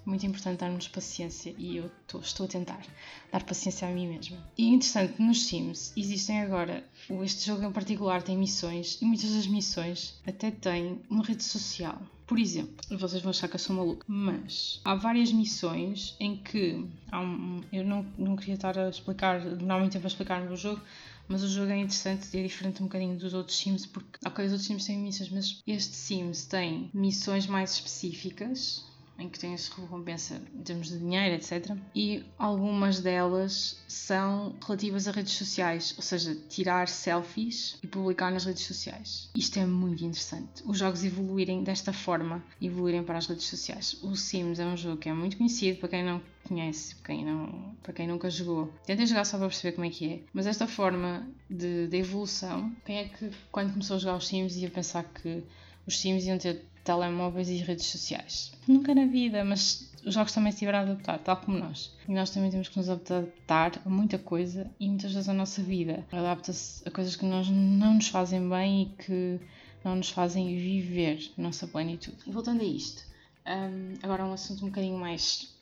Muito 0.05 0.25
importante 0.25 0.59
darmos 0.59 0.87
paciência 0.89 1.55
e 1.57 1.77
eu 1.77 1.89
estou 2.21 2.45
a 2.45 2.49
tentar 2.49 2.85
dar 3.31 3.43
paciência 3.43 3.87
a 3.87 3.91
mim 3.91 4.07
mesma. 4.07 4.37
E 4.57 4.67
interessante, 4.67 5.21
nos 5.21 5.45
Sims 5.45 5.93
existem 5.95 6.41
agora, 6.41 6.83
este 7.23 7.45
jogo 7.45 7.63
em 7.63 7.71
particular 7.71 8.21
tem 8.21 8.37
missões 8.37 9.01
e 9.01 9.05
muitas 9.05 9.31
das 9.33 9.47
missões 9.47 10.19
até 10.27 10.51
têm 10.51 11.01
uma 11.09 11.23
rede 11.23 11.43
social. 11.43 12.01
Por 12.33 12.39
exemplo, 12.39 12.73
vocês 12.97 13.21
vão 13.21 13.29
achar 13.29 13.47
que 13.47 13.53
eu 13.57 13.59
sou 13.59 13.75
maluca, 13.75 14.03
mas 14.07 14.81
há 14.83 14.95
várias 14.95 15.31
missões 15.31 16.15
em 16.19 16.35
que 16.35 16.83
um, 17.13 17.61
eu 17.71 17.85
não, 17.85 18.03
não 18.17 18.35
queria 18.35 18.55
estar 18.55 18.75
a 18.75 18.89
explicar, 18.89 19.39
demorar 19.39 19.77
muito 19.77 19.93
tempo 19.93 20.05
a 20.05 20.07
explicar 20.07 20.41
o 20.51 20.55
jogo, 20.55 20.81
mas 21.27 21.43
o 21.43 21.47
jogo 21.47 21.69
é 21.69 21.77
interessante 21.77 22.35
e 22.35 22.39
é 22.39 22.41
diferente 22.41 22.81
um 22.81 22.87
bocadinho 22.87 23.15
dos 23.15 23.35
outros 23.35 23.55
Sims, 23.55 23.85
porque, 23.85 24.17
ok, 24.25 24.45
os 24.45 24.51
outros 24.51 24.65
Sims 24.65 24.83
têm 24.83 24.97
missões, 24.97 25.29
mas 25.29 25.61
este 25.67 25.95
Sims 25.95 26.45
tem 26.45 26.89
missões 26.91 27.45
mais 27.45 27.73
específicas 27.75 28.83
em 29.23 29.29
que 29.29 29.39
tens 29.39 29.69
recompensa 29.69 30.41
em 30.53 30.61
termos 30.61 30.89
de 30.89 30.99
dinheiro, 30.99 31.35
etc. 31.35 31.75
E 31.95 32.23
algumas 32.37 32.99
delas 32.99 33.77
são 33.87 34.55
relativas 34.65 35.07
a 35.07 35.11
redes 35.11 35.33
sociais, 35.33 35.93
ou 35.97 36.03
seja, 36.03 36.35
tirar 36.49 36.87
selfies 36.87 37.77
e 37.81 37.87
publicar 37.87 38.31
nas 38.31 38.45
redes 38.45 38.63
sociais. 38.63 39.29
Isto 39.35 39.59
é 39.59 39.65
muito 39.65 40.03
interessante. 40.03 40.63
Os 40.65 40.77
jogos 40.77 41.03
evoluírem 41.03 41.63
desta 41.63 41.93
forma, 41.93 42.43
evoluírem 42.61 43.03
para 43.03 43.17
as 43.17 43.27
redes 43.27 43.45
sociais. 43.45 43.97
O 44.03 44.15
Sims 44.15 44.59
é 44.59 44.65
um 44.65 44.75
jogo 44.77 44.97
que 44.97 45.09
é 45.09 45.13
muito 45.13 45.37
conhecido 45.37 45.79
para 45.79 45.89
quem 45.89 46.03
não 46.03 46.21
conhece, 46.43 46.95
para 46.95 47.15
quem, 47.15 47.25
não, 47.25 47.75
para 47.81 47.93
quem 47.93 48.07
nunca 48.07 48.29
jogou. 48.29 48.73
Tentem 48.85 49.07
jogar 49.07 49.25
só 49.25 49.37
para 49.37 49.47
perceber 49.47 49.73
como 49.73 49.87
é 49.87 49.89
que 49.89 50.13
é. 50.13 50.19
Mas 50.33 50.45
esta 50.45 50.67
forma 50.67 51.27
de, 51.49 51.87
de 51.87 51.97
evolução, 51.97 52.75
quem 52.85 52.97
é 52.97 53.05
que 53.05 53.31
quando 53.51 53.71
começou 53.71 53.95
a 53.95 53.99
jogar 53.99 54.17
os 54.17 54.27
Sims 54.27 54.55
ia 54.57 54.69
pensar 54.69 55.03
que 55.03 55.43
os 55.87 55.99
Sims 55.99 56.25
iam 56.25 56.37
ter 56.37 56.65
telemóveis 56.83 57.49
e 57.49 57.57
redes 57.57 57.85
sociais. 57.85 58.51
Nunca 58.67 58.93
na 58.93 59.05
vida, 59.05 59.43
mas 59.43 59.91
os 60.05 60.13
jogos 60.13 60.33
também 60.33 60.51
se 60.51 60.59
tiveram 60.59 60.79
a 60.79 60.81
adaptar, 60.81 61.17
tal 61.19 61.37
como 61.37 61.57
nós. 61.57 61.95
E 62.07 62.13
nós 62.13 62.29
também 62.29 62.51
temos 62.51 62.67
que 62.67 62.77
nos 62.77 62.89
adaptar 62.89 63.81
a 63.85 63.89
muita 63.89 64.17
coisa 64.17 64.69
e 64.79 64.87
muitas 64.87 65.13
vezes 65.13 65.29
a 65.29 65.33
nossa 65.33 65.61
vida 65.61 66.05
adapta-se 66.11 66.87
a 66.87 66.91
coisas 66.91 67.15
que 67.15 67.25
nós 67.25 67.49
não 67.49 67.95
nos 67.95 68.09
fazem 68.09 68.47
bem 68.49 68.83
e 68.83 69.03
que 69.03 69.39
não 69.83 69.95
nos 69.95 70.09
fazem 70.09 70.55
viver 70.55 71.31
a 71.37 71.41
nossa 71.41 71.67
plenitude. 71.67 72.17
E 72.27 72.31
voltando 72.31 72.61
a 72.61 72.65
isto, 72.65 73.03
um, 73.47 73.93
agora 74.01 74.25
um 74.25 74.33
assunto 74.33 74.65
um 74.65 74.69
bocadinho 74.69 74.97
mais 74.97 75.53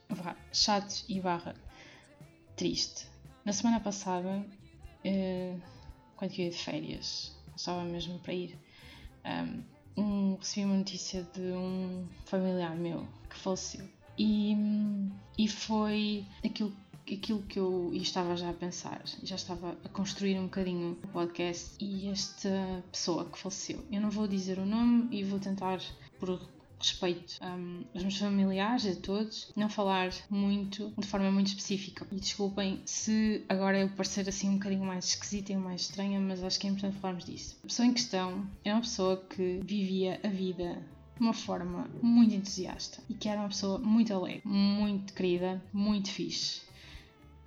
chato 0.51 1.03
e 1.07 1.19
barra 1.19 1.55
triste. 2.55 3.07
Na 3.45 3.53
semana 3.53 3.79
passada, 3.79 4.45
uh, 5.05 5.61
quando 6.15 6.31
eu 6.33 6.45
ia 6.45 6.49
de 6.51 6.57
férias, 6.57 7.35
estava 7.55 7.83
mesmo 7.83 8.19
para 8.19 8.33
ir. 8.33 8.57
Um, 9.25 9.63
um, 9.97 10.35
recebi 10.35 10.65
uma 10.65 10.77
notícia 10.77 11.27
de 11.33 11.41
um 11.41 12.05
familiar 12.25 12.75
meu 12.75 13.07
que 13.29 13.37
faleceu. 13.37 13.87
E, 14.17 14.55
e 15.37 15.47
foi 15.47 16.25
aquilo 16.43 16.73
aquilo 17.13 17.41
que 17.43 17.59
eu 17.59 17.91
estava 17.93 18.35
já 18.37 18.49
a 18.49 18.53
pensar, 18.53 19.01
já 19.23 19.35
estava 19.35 19.77
a 19.83 19.89
construir 19.89 20.37
um 20.37 20.43
bocadinho 20.43 20.97
o 21.03 21.07
podcast 21.07 21.75
e 21.79 22.07
esta 22.07 22.83
pessoa 22.91 23.25
que 23.25 23.37
faleceu, 23.37 23.83
eu 23.91 23.99
não 23.99 24.09
vou 24.09 24.27
dizer 24.27 24.59
o 24.59 24.65
nome 24.65 25.07
e 25.11 25.23
vou 25.23 25.39
tentar, 25.39 25.81
por 26.19 26.39
respeito 26.81 27.39
um, 27.41 27.83
aos 27.93 28.03
meus 28.03 28.17
familiares, 28.17 28.85
a 28.85 28.99
todos, 28.99 29.51
não 29.55 29.69
falar 29.69 30.11
muito, 30.29 30.93
de 30.97 31.07
forma 31.07 31.31
muito 31.31 31.47
específica. 31.47 32.05
E 32.11 32.15
desculpem 32.15 32.81
se 32.85 33.43
agora 33.47 33.79
eu 33.79 33.89
parecer 33.89 34.27
assim 34.27 34.49
um 34.49 34.53
bocadinho 34.53 34.83
mais 34.83 35.05
esquisita 35.05 35.53
e 35.53 35.57
mais 35.57 35.81
estranha, 35.81 36.19
mas 36.19 36.43
acho 36.43 36.59
que 36.59 36.67
é 36.67 36.69
importante 36.69 36.99
falarmos 36.99 37.25
disso. 37.25 37.57
A 37.63 37.67
pessoa 37.67 37.85
em 37.85 37.93
questão 37.93 38.47
é 38.63 38.73
uma 38.73 38.81
pessoa 38.81 39.17
que 39.17 39.61
vivia 39.63 40.19
a 40.23 40.27
vida 40.27 40.81
de 41.15 41.21
uma 41.21 41.33
forma 41.33 41.87
muito 42.01 42.33
entusiasta 42.33 43.01
e 43.07 43.13
que 43.13 43.29
era 43.29 43.39
uma 43.39 43.49
pessoa 43.49 43.77
muito 43.77 44.13
alegre, 44.13 44.41
muito 44.43 45.13
querida, 45.13 45.63
muito 45.71 46.09
fixe. 46.09 46.61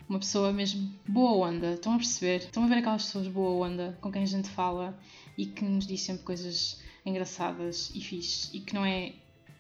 Uma 0.09 0.19
pessoa 0.19 0.53
mesmo 0.53 0.93
boa 1.09 1.49
onda, 1.49 1.73
estão 1.73 1.95
a 1.95 1.97
perceber? 1.97 2.37
Estão 2.37 2.65
a 2.65 2.67
ver 2.67 2.77
aquelas 2.77 3.07
pessoas 3.07 3.27
boa 3.27 3.67
onda 3.67 3.99
com 4.01 4.13
quem 4.13 4.23
a 4.23 4.27
gente 4.27 4.49
fala 4.49 4.97
e 5.37 5.47
que 5.47 5.65
nos 5.65 5.87
diz 5.87 6.03
sempre 6.03 6.23
coisas 6.23 6.81
engraçadas 7.05 7.91
e 7.95 8.01
fixe 8.01 8.57
e 8.57 8.61
que 8.61 8.75
não 8.75 8.85
é 8.85 9.13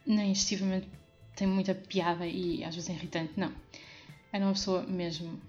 nem 0.06 0.32
excessivamente 0.32 0.88
tem 1.36 1.46
muita 1.46 1.74
piada 1.74 2.26
e 2.26 2.62
às 2.64 2.74
vezes 2.74 2.90
é 2.90 2.92
irritante, 2.92 3.32
não. 3.36 3.52
Era 4.32 4.44
uma 4.44 4.52
pessoa 4.52 4.82
mesmo 4.84 5.40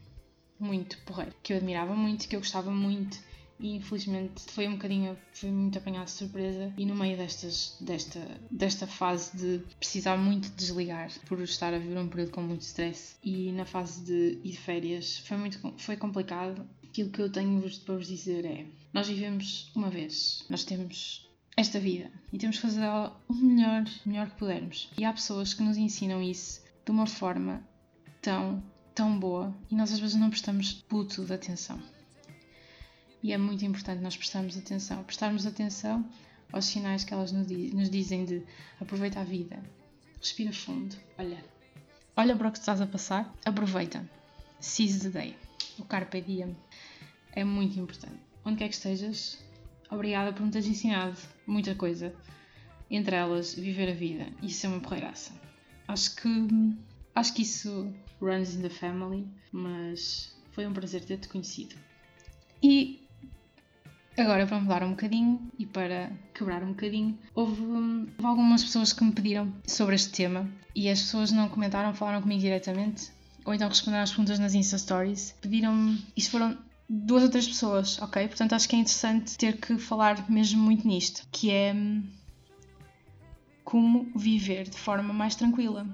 muito 0.60 0.98
porreira, 1.00 1.34
que 1.44 1.54
eu 1.54 1.58
admirava 1.58 1.96
muito, 1.96 2.28
que 2.28 2.36
eu 2.36 2.40
gostava 2.40 2.72
muito 2.72 3.18
e 3.60 3.76
infelizmente 3.76 4.42
foi 4.52 4.68
um 4.68 4.74
bocadinho, 4.74 5.18
foi 5.34 5.50
muito 5.50 5.78
apanhado 5.78 6.06
de 6.06 6.12
surpresa 6.12 6.74
e 6.78 6.86
no 6.86 6.96
meio 6.96 7.18
destas, 7.18 7.78
desta, 7.80 8.20
desta 8.52 8.86
fase 8.86 9.38
de 9.38 9.64
precisar 9.78 10.18
muito 10.18 10.50
desligar 10.50 11.10
por 11.26 11.40
estar 11.42 11.74
a 11.74 11.80
viver 11.80 11.98
um 11.98 12.08
período 12.08 12.32
com 12.32 12.42
muito 12.42 12.62
stress 12.62 13.16
e 13.24 13.52
na 13.52 13.66
fase 13.66 14.04
de 14.04 14.40
ir 14.44 14.52
de 14.52 14.58
férias 14.58 15.20
foi 15.20 15.38
muito 15.38 15.74
foi 15.78 15.96
complicado. 15.98 16.68
Aquilo 16.84 17.10
que 17.10 17.22
eu 17.22 17.30
tenho 17.30 17.62
para 17.86 17.96
vos 17.96 18.08
dizer 18.08 18.46
é, 18.46 18.66
nós 18.94 19.08
vivemos 19.08 19.72
uma 19.76 19.90
vez, 19.90 20.46
nós 20.50 20.64
temos 20.64 21.30
esta 21.56 21.80
vida. 21.80 22.12
E 22.32 22.38
temos 22.38 22.58
que 22.58 22.62
fazer 22.64 22.82
dela 22.82 23.20
o 23.28 23.34
melhor, 23.34 23.84
o 24.06 24.10
melhor 24.10 24.30
que 24.30 24.38
pudermos. 24.38 24.90
E 24.98 25.06
há 25.06 25.14
pessoas 25.14 25.54
que 25.54 25.64
nos 25.64 25.78
ensinam 25.78 26.22
isso 26.22 26.62
de 26.84 26.92
uma 26.92 27.08
forma 27.08 27.64
tão, 28.22 28.64
tão 28.94 29.20
boa 29.20 29.56
e 29.70 29.76
nós 29.76 29.92
às 29.92 30.00
vezes 30.00 30.16
não 30.16 30.30
prestamos 30.30 30.74
puto 30.74 31.24
de 31.24 31.34
atenção. 31.34 31.82
E 33.24 33.34
é 33.34 33.38
muito 33.38 33.66
importante 33.66 34.04
nós 34.04 34.16
prestarmos 34.16 34.58
atenção, 34.58 35.04
prestarmos 35.04 35.46
atenção 35.48 36.08
aos 36.52 36.66
sinais 36.66 37.04
que 37.04 37.14
elas 37.14 37.32
nos 37.32 37.90
dizem 37.90 38.24
de 38.24 38.44
aproveita 38.80 39.20
a 39.20 39.24
vida, 39.24 39.60
respira 40.20 40.54
fundo, 40.54 40.96
olha, 41.18 41.44
olha 42.16 42.36
para 42.36 42.48
o 42.48 42.52
que 42.52 42.60
estás 42.60 42.82
a 42.82 42.86
passar, 42.86 43.34
aproveita, 43.44 44.08
seize 44.60 45.00
the 45.00 45.10
day, 45.10 45.36
o 45.80 45.84
carpe 45.84 46.22
diem. 46.22 46.56
É 47.32 47.44
muito 47.44 47.80
importante. 47.80 48.20
Onde 48.46 48.58
quer 48.58 48.70
que 48.70 48.76
estejas, 48.76 49.44
Obrigada 49.90 50.34
por 50.34 50.46
me 50.46 50.52
teres 50.52 50.68
ensinado 50.68 51.18
muita 51.46 51.76
coisa. 51.76 52.14
Entre 52.90 53.16
elas, 53.16 53.54
viver 53.54 53.90
a 53.90 53.96
vida 53.96 54.28
e 54.42 54.50
ser 54.50 54.68
uma 54.68 54.80
porreiraça. 54.80 55.34
Acho 55.88 56.16
que. 56.16 56.30
Acho 57.16 57.34
que 57.34 57.42
isso 57.44 57.94
runs 58.22 58.56
in 58.56 58.62
the 58.62 58.70
family, 58.70 59.26
mas 59.52 60.36
foi 60.52 60.68
um 60.68 60.74
prazer 60.74 61.04
ter-te 61.04 61.28
conhecido. 61.30 61.76
E 62.62 63.06
Agora, 64.18 64.48
para 64.48 64.62
mudar 64.62 64.82
um 64.82 64.92
bocadinho 64.92 65.52
e 65.60 65.66
para 65.66 66.10
quebrar 66.34 66.64
um 66.64 66.70
bocadinho, 66.70 67.18
houve, 67.34 67.62
houve, 67.62 68.14
algumas 68.24 68.64
pessoas 68.64 68.94
que 68.94 69.04
me 69.04 69.12
pediram 69.12 69.54
sobre 69.68 69.96
este 69.96 70.10
tema 70.10 70.50
e 70.74 70.90
as 70.90 71.02
pessoas 71.02 71.34
não 71.34 71.50
comentaram, 71.50 71.94
falaram 71.94 72.22
comigo 72.22 72.40
diretamente 72.40 73.12
ou 73.44 73.54
então 73.54 73.68
responderam 73.68 74.04
às 74.04 74.12
perguntas 74.12 74.40
nas 74.40 74.56
Insta 74.56 74.78
Stories. 74.78 75.36
Pediram-me, 75.42 76.04
isso 76.16 76.32
foram 76.32 76.58
duas 76.90 77.24
ou 77.24 77.30
três 77.30 77.48
pessoas, 77.48 78.00
ok? 78.02 78.28
Portanto, 78.28 78.54
acho 78.54 78.70
que 78.70 78.76
é 78.76 78.80
interessante 78.80 79.38
ter 79.38 79.58
que 79.58 79.78
falar 79.78 80.30
mesmo 80.30 80.62
muito 80.62 80.88
nisto, 80.88 81.28
que 81.32 81.52
é 81.52 81.74
hum, 81.74 82.04
como 83.64 84.12
viver 84.16 84.70
de 84.70 84.78
forma 84.78 85.14
mais 85.14 85.36
tranquila. 85.36 85.88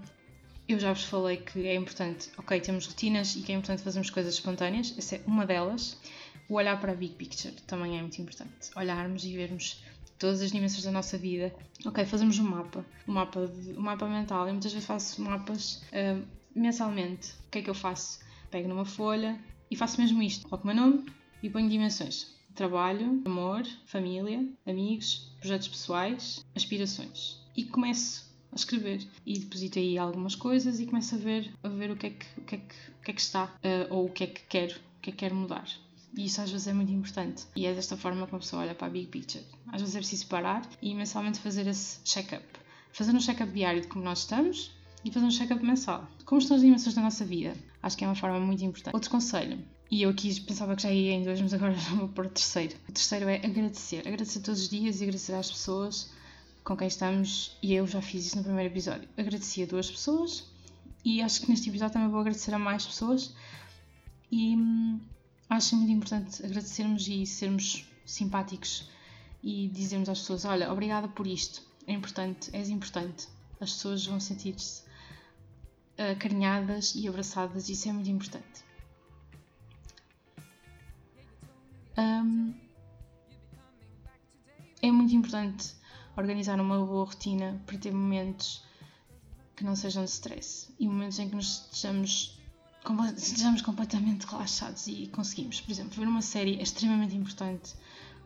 Eu 0.68 0.80
já 0.80 0.94
vos 0.94 1.04
falei 1.04 1.38
que 1.38 1.68
é 1.68 1.76
importante, 1.76 2.30
ok, 2.38 2.60
temos 2.62 2.88
rotinas 2.88 3.36
e 3.36 3.42
que 3.42 3.52
é 3.52 3.56
importante 3.56 3.82
fazermos 3.82 4.10
coisas 4.10 4.34
espontâneas, 4.34 4.94
essa 4.98 5.16
é 5.16 5.22
uma 5.26 5.46
delas. 5.46 5.98
O 6.48 6.56
olhar 6.56 6.80
para 6.80 6.92
a 6.92 6.96
big 6.96 7.16
picture 7.16 7.54
também 7.66 7.98
é 7.98 8.02
muito 8.02 8.22
importante. 8.22 8.72
Olharmos 8.76 9.24
e 9.24 9.36
vermos 9.36 9.82
todas 10.20 10.42
as 10.42 10.52
dimensões 10.52 10.84
da 10.84 10.92
nossa 10.92 11.18
vida. 11.18 11.54
Ok, 11.86 12.06
fazemos 12.06 12.38
um 12.38 12.44
mapa, 12.44 12.86
um 13.08 13.14
mapa, 13.14 13.48
de, 13.48 13.72
um 13.72 13.82
mapa 13.82 14.06
mental. 14.08 14.48
Eu 14.48 14.54
muitas 14.54 14.72
vezes 14.72 14.86
faço 14.86 15.22
mapas 15.22 15.82
uh, 15.94 16.24
mensalmente. 16.54 17.32
O 17.48 17.52
que 17.52 17.60
é 17.60 17.62
que 17.62 17.70
eu 17.70 17.74
faço? 17.74 18.20
Pego 18.52 18.68
numa 18.68 18.86
folha, 18.86 19.40
e 19.72 19.76
faço 19.78 20.00
mesmo 20.00 20.22
isto. 20.22 20.48
Coloco 20.48 20.66
o 20.66 20.68
meu 20.68 20.76
nome 20.76 21.06
e 21.42 21.50
ponho 21.50 21.70
dimensões. 21.70 22.28
Trabalho, 22.54 23.22
amor, 23.26 23.66
família, 23.86 24.46
amigos, 24.68 25.32
projetos 25.40 25.70
pessoais, 25.70 26.46
aspirações. 26.54 27.40
E 27.56 27.64
começo 27.64 28.30
a 28.52 28.56
escrever. 28.56 29.08
E 29.26 29.40
deposito 29.40 29.80
aí 29.80 29.98
algumas 29.98 30.36
coisas 30.36 30.82
e 30.82 30.86
começo 30.86 31.16
a 31.16 31.18
ver, 31.18 31.54
a 31.64 31.70
ver 31.70 31.92
o, 31.92 31.96
que 31.96 32.08
é 32.08 32.10
que, 32.10 32.26
o, 32.38 32.42
que 32.44 32.56
é 32.56 32.58
que, 32.58 32.76
o 33.00 33.04
que 33.04 33.12
é 33.12 33.14
que 33.14 33.22
está 33.22 33.46
uh, 33.46 33.94
ou 33.96 34.08
o 34.08 34.12
que 34.12 34.26
é 34.26 34.28
que 34.28 34.42
quero, 34.42 34.76
o 34.76 35.02
que 35.02 35.10
é 35.10 35.14
que 35.14 35.20
quero 35.20 35.36
mudar. 35.36 35.66
E 36.18 36.26
isso 36.26 36.42
às 36.42 36.52
vezes 36.52 36.68
é 36.68 36.74
muito 36.74 36.92
importante. 36.92 37.46
E 37.56 37.66
é 37.66 37.74
desta 37.74 37.96
forma 37.96 38.28
que 38.28 38.34
uma 38.34 38.40
pessoa 38.40 38.64
olha 38.64 38.76
para 38.76 38.88
a 38.88 38.90
big 38.90 39.08
picture. 39.08 39.46
Às 39.68 39.80
vezes 39.80 39.96
é 39.96 40.00
preciso 40.00 40.28
parar 40.28 40.70
e 40.82 40.94
mensalmente 40.94 41.40
fazer 41.40 41.66
esse 41.68 42.04
check-up. 42.04 42.44
Fazer 42.92 43.14
um 43.14 43.20
check-up 43.22 43.50
diário 43.54 43.80
de 43.80 43.88
como 43.88 44.04
nós 44.04 44.20
estamos 44.20 44.72
e 45.04 45.12
fazer 45.12 45.26
um 45.26 45.32
check-up 45.32 45.64
mensal. 45.64 46.08
Como 46.26 46.40
estão 46.40 46.56
as 46.56 46.62
dimensões 46.62 46.96
da 46.96 47.02
nossa 47.02 47.26
vida? 47.26 47.56
Acho 47.82 47.98
que 47.98 48.04
é 48.04 48.08
uma 48.08 48.16
forma 48.16 48.40
muito 48.40 48.64
importante. 48.64 48.94
Outro 48.94 49.10
conselho, 49.10 49.60
e 49.92 50.04
eu 50.04 50.10
aqui 50.10 50.40
pensava 50.42 50.74
que 50.74 50.84
já 50.84 50.92
ia 50.92 51.12
em 51.12 51.24
dois, 51.24 51.42
mas 51.42 51.54
agora 51.54 51.74
já 51.76 51.90
vou 51.96 52.08
para 52.08 52.28
o 52.28 52.30
terceiro. 52.30 52.76
O 52.88 52.92
terceiro 52.94 53.28
é 53.28 53.36
agradecer. 53.36 54.08
Agradecer 54.08 54.40
todos 54.40 54.62
os 54.62 54.70
dias 54.70 55.02
e 55.02 55.04
agradecer 55.04 55.34
às 55.34 55.52
pessoas 55.52 56.10
com 56.64 56.78
quem 56.78 56.88
estamos. 56.88 57.58
E 57.62 57.74
eu 57.74 57.86
já 57.86 58.02
fiz 58.02 58.28
isso 58.28 58.38
no 58.38 58.44
primeiro 58.44 58.72
episódio. 58.72 59.10
Agradeci 59.18 59.64
a 59.64 59.66
duas 59.66 59.92
pessoas 59.92 60.46
e 61.04 61.22
acho 61.22 61.42
que 61.42 61.50
neste 61.50 61.70
episódio 61.70 61.94
também 61.94 62.10
vou 62.10 62.22
agradecer 62.22 62.54
a 62.54 62.60
mais 62.60 62.86
pessoas. 62.86 63.34
E 64.32 64.56
hum, 64.56 65.02
acho 65.50 65.76
muito 65.76 65.92
importante 65.92 66.46
agradecermos 66.46 67.06
e 67.10 67.26
sermos 67.26 67.86
simpáticos 68.06 68.90
e 69.44 69.68
dizermos 69.68 70.08
às 70.08 70.20
pessoas: 70.20 70.46
Olha, 70.46 70.72
obrigada 70.72 71.10
por 71.10 71.28
isto. 71.28 71.62
É 71.86 71.92
importante, 71.92 72.50
és 72.54 72.70
importante. 72.70 73.28
As 73.60 73.74
pessoas 73.74 74.06
vão 74.06 74.20
sentir-se 74.20 74.84
acarinhadas 76.12 76.96
e 76.96 77.08
abraçadas, 77.08 77.70
isso 77.70 77.88
é 77.90 77.94
muito 77.94 78.10
importante. 78.10 78.64
Um, 81.98 82.54
é 84.82 84.92
muito 84.92 85.14
importante 85.14 85.76
organizar 86.18 86.60
uma 86.60 86.84
boa 86.86 87.06
rotina 87.06 87.62
para 87.66 87.78
ter 87.78 87.92
momentos 87.92 88.64
que 89.56 89.64
não 89.64 89.76
sejam 89.76 90.04
de 90.04 90.10
stress 90.10 90.74
e 90.80 90.88
momentos 90.88 91.20
em 91.20 91.30
que 91.30 91.36
nos 91.36 91.66
estejamos, 91.66 92.40
estejamos 93.16 93.62
completamente 93.62 94.26
relaxados 94.26 94.88
e 94.88 95.08
conseguimos. 95.08 95.62
Por 95.62 95.72
exemplo, 95.72 96.00
ver 96.00 96.08
uma 96.08 96.22
série 96.22 96.58
é 96.58 96.64
extremamente 96.64 97.16
importante, 97.16 97.76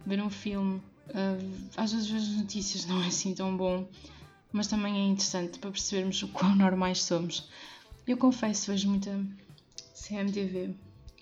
ver 0.05 0.21
um 0.21 0.29
filme, 0.29 0.81
uh, 1.09 1.69
às 1.75 1.91
vezes 1.91 2.07
ver 2.07 2.17
as 2.17 2.27
notícias 2.29 2.85
não 2.87 3.03
é 3.03 3.07
assim 3.07 3.33
tão 3.33 3.55
bom, 3.57 3.87
mas 4.51 4.67
também 4.67 4.95
é 4.97 5.05
interessante 5.05 5.59
para 5.59 5.71
percebermos 5.71 6.21
o 6.23 6.27
quão 6.29 6.55
normais 6.55 7.03
somos. 7.03 7.49
Eu 8.07 8.17
confesso, 8.17 8.71
vejo 8.71 8.89
muita 8.89 9.11
CMTV, 9.93 10.75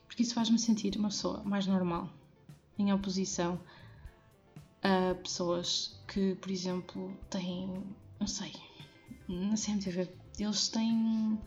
porque 0.08 0.24
isso 0.24 0.34
faz-me 0.34 0.60
sentir 0.60 0.96
uma 0.98 1.10
pessoa 1.10 1.44
mais 1.44 1.66
normal, 1.66 2.10
em 2.78 2.92
oposição 2.92 3.60
a 4.82 5.16
pessoas 5.16 5.98
que, 6.08 6.36
por 6.36 6.52
exemplo, 6.52 7.18
têm, 7.30 7.84
não 8.20 8.28
sei, 8.28 8.52
na 9.30 9.56
CMTV, 9.56 10.10
eles 10.38 10.68
têm 10.68 11.40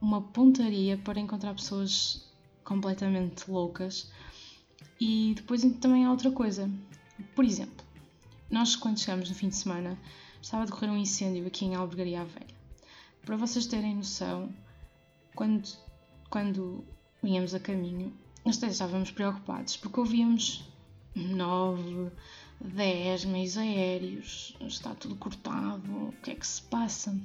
uma 0.00 0.20
pontaria 0.20 0.98
para 0.98 1.20
encontrar 1.20 1.54
pessoas 1.54 2.28
completamente 2.64 3.48
loucas. 3.48 4.10
E 5.00 5.34
depois 5.36 5.62
também 5.80 6.04
há 6.04 6.10
outra 6.10 6.30
coisa. 6.30 6.70
Por 7.34 7.44
exemplo, 7.44 7.84
nós 8.50 8.74
quando 8.74 8.98
chegamos 8.98 9.28
no 9.28 9.34
fim 9.34 9.48
de 9.48 9.56
semana 9.56 9.98
estava 10.42 10.64
a 10.64 10.66
decorrer 10.66 10.90
um 10.90 10.96
incêndio 10.96 11.46
aqui 11.46 11.64
em 11.64 11.76
Albergaria 11.76 12.24
Velha. 12.24 12.54
Para 13.24 13.36
vocês 13.36 13.64
terem 13.66 13.94
noção, 13.94 14.52
quando, 15.36 15.68
quando 16.28 16.84
vinhamos 17.22 17.54
a 17.54 17.60
caminho, 17.60 18.12
nós 18.44 18.58
até 18.58 18.66
estávamos 18.66 19.12
preocupados 19.12 19.76
porque 19.76 20.00
ouvíamos 20.00 20.64
nove, 21.14 22.10
dez 22.60 23.24
meios 23.24 23.56
aéreos, 23.56 24.56
está 24.62 24.94
tudo 24.96 25.14
cortado, 25.14 26.08
o 26.08 26.12
que 26.20 26.32
é 26.32 26.34
que 26.34 26.46
se 26.46 26.60
passa? 26.62 27.16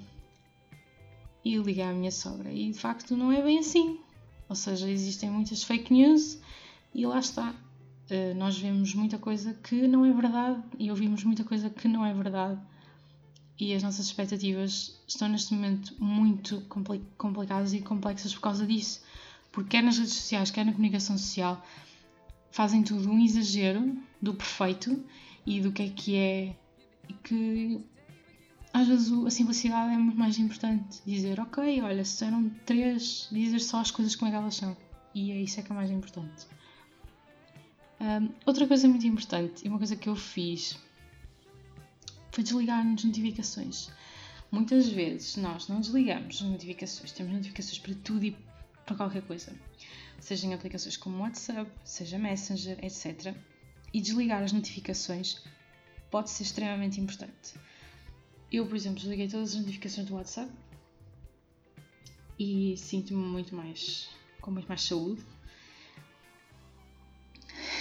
E 1.43 1.55
eu 1.55 1.63
liguei 1.63 1.83
à 1.83 1.93
minha 1.93 2.11
sogra 2.11 2.51
e 2.51 2.71
de 2.71 2.77
facto 2.77 3.17
não 3.17 3.31
é 3.31 3.41
bem 3.41 3.57
assim. 3.57 3.99
Ou 4.47 4.55
seja, 4.55 4.89
existem 4.89 5.29
muitas 5.29 5.63
fake 5.63 5.91
news 5.91 6.37
e 6.93 7.05
lá 7.05 7.19
está. 7.19 7.55
Eh, 8.09 8.33
nós 8.35 8.57
vemos 8.57 8.93
muita 8.93 9.17
coisa 9.17 9.53
que 9.53 9.87
não 9.87 10.05
é 10.05 10.11
verdade 10.13 10.63
e 10.77 10.89
ouvimos 10.91 11.23
muita 11.23 11.43
coisa 11.43 11.69
que 11.69 11.87
não 11.87 12.05
é 12.05 12.13
verdade 12.13 12.61
e 13.59 13.73
as 13.73 13.81
nossas 13.81 14.05
expectativas 14.05 14.99
estão 15.07 15.27
neste 15.27 15.53
momento 15.53 15.95
muito 15.99 16.61
complicadas 17.17 17.73
e 17.73 17.81
complexas 17.81 18.33
por 18.33 18.41
causa 18.41 18.65
disso. 18.65 19.01
Porque 19.51 19.71
quer 19.71 19.83
nas 19.83 19.97
redes 19.97 20.13
sociais, 20.13 20.51
quer 20.51 20.65
na 20.65 20.71
comunicação 20.71 21.17
social, 21.17 21.65
fazem 22.51 22.83
tudo 22.83 23.09
um 23.09 23.19
exagero 23.19 23.97
do 24.21 24.33
perfeito 24.33 25.03
e 25.45 25.59
do 25.59 25.71
que 25.71 25.83
é 25.83 25.89
que 25.89 26.15
é. 26.15 26.55
E 27.09 27.13
que 27.13 27.81
às 28.73 28.87
vezes 28.87 29.11
a 29.11 29.29
simplicidade 29.31 29.93
é 29.93 29.97
muito 29.97 30.17
mais 30.17 30.37
importante. 30.37 31.01
Dizer, 31.05 31.39
ok, 31.39 31.81
olha, 31.81 32.05
se 32.05 32.23
eram 32.23 32.49
três, 32.65 33.27
dizer 33.31 33.59
só 33.59 33.79
as 33.79 33.89
coisas 33.89 34.15
como 34.15 34.29
é 34.29 34.31
que 34.31 34.37
elas 34.37 34.55
são. 34.55 34.77
E 35.15 35.31
é 35.31 35.41
isso 35.41 35.59
é 35.59 35.63
que 35.63 35.71
é 35.71 35.75
mais 35.75 35.89
importante. 35.89 36.45
Um, 37.99 38.29
outra 38.45 38.67
coisa 38.67 38.87
muito 38.87 39.07
importante, 39.07 39.65
e 39.65 39.69
uma 39.69 39.79
coisa 39.79 39.95
que 39.95 40.07
eu 40.07 40.15
fiz, 40.15 40.77
foi 42.37 42.43
desligar 42.43 42.85
as 42.85 43.03
notificações. 43.03 43.89
Muitas 44.51 44.87
vezes 44.87 45.37
nós 45.37 45.67
não 45.67 45.81
desligamos 45.81 46.35
as 46.35 46.41
notificações, 46.41 47.11
temos 47.11 47.33
notificações 47.33 47.79
para 47.79 47.95
tudo 47.95 48.25
e 48.25 48.37
para 48.85 48.95
qualquer 48.95 49.23
coisa, 49.23 49.51
seja 50.19 50.45
em 50.45 50.53
aplicações 50.53 50.95
como 50.95 51.23
WhatsApp, 51.23 51.67
seja 51.83 52.19
Messenger, 52.19 52.77
etc. 52.85 53.35
E 53.91 53.99
desligar 53.99 54.43
as 54.43 54.51
notificações 54.51 55.41
pode 56.11 56.29
ser 56.29 56.43
extremamente 56.43 57.01
importante. 57.01 57.55
Eu, 58.51 58.67
por 58.67 58.75
exemplo, 58.75 58.99
desliguei 58.99 59.27
todas 59.27 59.55
as 59.55 59.59
notificações 59.59 60.05
do 60.05 60.13
WhatsApp 60.13 60.51
e 62.37 62.77
sinto-me 62.77 63.25
muito 63.25 63.55
mais 63.55 64.09
com 64.39 64.51
muito 64.51 64.67
mais 64.67 64.83
saúde. 64.83 65.23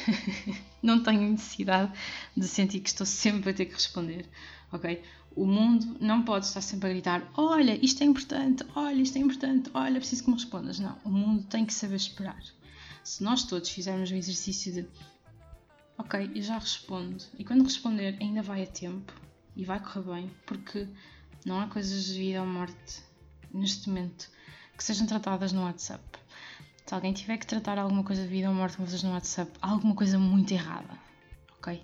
não 0.86 1.02
tenho 1.02 1.22
necessidade 1.30 1.92
de 2.36 2.46
sentir 2.46 2.80
que 2.80 2.88
estou 2.88 3.06
sempre 3.06 3.50
a 3.50 3.54
ter 3.54 3.66
que 3.66 3.74
responder, 3.74 4.28
ok? 4.72 5.02
O 5.34 5.44
mundo 5.44 5.96
não 6.00 6.22
pode 6.22 6.46
estar 6.46 6.62
sempre 6.62 6.88
a 6.88 6.92
gritar: 6.92 7.30
Olha, 7.36 7.78
isto 7.84 8.02
é 8.02 8.06
importante, 8.06 8.64
olha, 8.74 9.02
isto 9.02 9.16
é 9.16 9.20
importante, 9.20 9.70
olha, 9.74 9.98
preciso 9.98 10.24
que 10.24 10.30
me 10.30 10.36
respondas. 10.36 10.78
Não, 10.78 10.96
o 11.04 11.10
mundo 11.10 11.44
tem 11.44 11.66
que 11.66 11.74
saber 11.74 11.96
esperar. 11.96 12.42
Se 13.04 13.22
nós 13.22 13.44
todos 13.44 13.68
fizermos 13.68 14.10
o 14.10 14.14
exercício 14.14 14.72
de 14.72 14.88
Ok, 15.98 16.30
eu 16.34 16.42
já 16.42 16.58
respondo, 16.58 17.24
e 17.38 17.44
quando 17.44 17.64
responder 17.64 18.18
ainda 18.20 18.42
vai 18.42 18.62
a 18.62 18.66
tempo, 18.66 19.12
e 19.56 19.64
vai 19.64 19.80
correr 19.80 20.02
bem, 20.02 20.30
porque 20.44 20.86
não 21.44 21.58
há 21.58 21.68
coisas 21.68 22.04
de 22.04 22.18
vida 22.18 22.42
ou 22.42 22.46
morte 22.46 23.02
neste 23.52 23.88
momento 23.88 24.30
que 24.76 24.84
sejam 24.84 25.06
tratadas 25.06 25.52
no 25.52 25.62
WhatsApp. 25.62 26.04
Se 26.86 26.94
alguém 26.94 27.12
tiver 27.12 27.36
que 27.36 27.46
tratar 27.46 27.78
alguma 27.78 28.04
coisa 28.04 28.22
de 28.22 28.28
vida 28.28 28.48
ou 28.48 28.54
morte 28.54 28.76
com 28.76 28.86
vocês 28.86 29.02
no 29.02 29.10
WhatsApp, 29.10 29.50
alguma 29.60 29.92
coisa 29.92 30.20
muito 30.20 30.54
errada, 30.54 30.96
ok? 31.58 31.82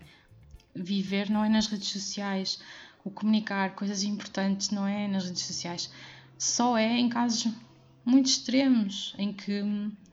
Viver 0.75 1.29
não 1.29 1.45
é 1.45 1.49
nas 1.49 1.67
redes 1.67 1.89
sociais, 1.89 2.61
o 3.05 3.11
comunicar 3.11 3.75
coisas 3.75 4.05
importantes 4.05 4.71
não 4.71 4.87
é 4.87 5.09
nas 5.09 5.25
redes 5.25 5.43
sociais, 5.43 5.93
só 6.39 6.79
é 6.79 6.97
em 6.97 7.09
casos 7.09 7.53
muito 8.05 8.27
extremos 8.27 9.13
em 9.19 9.33
que, 9.33 9.61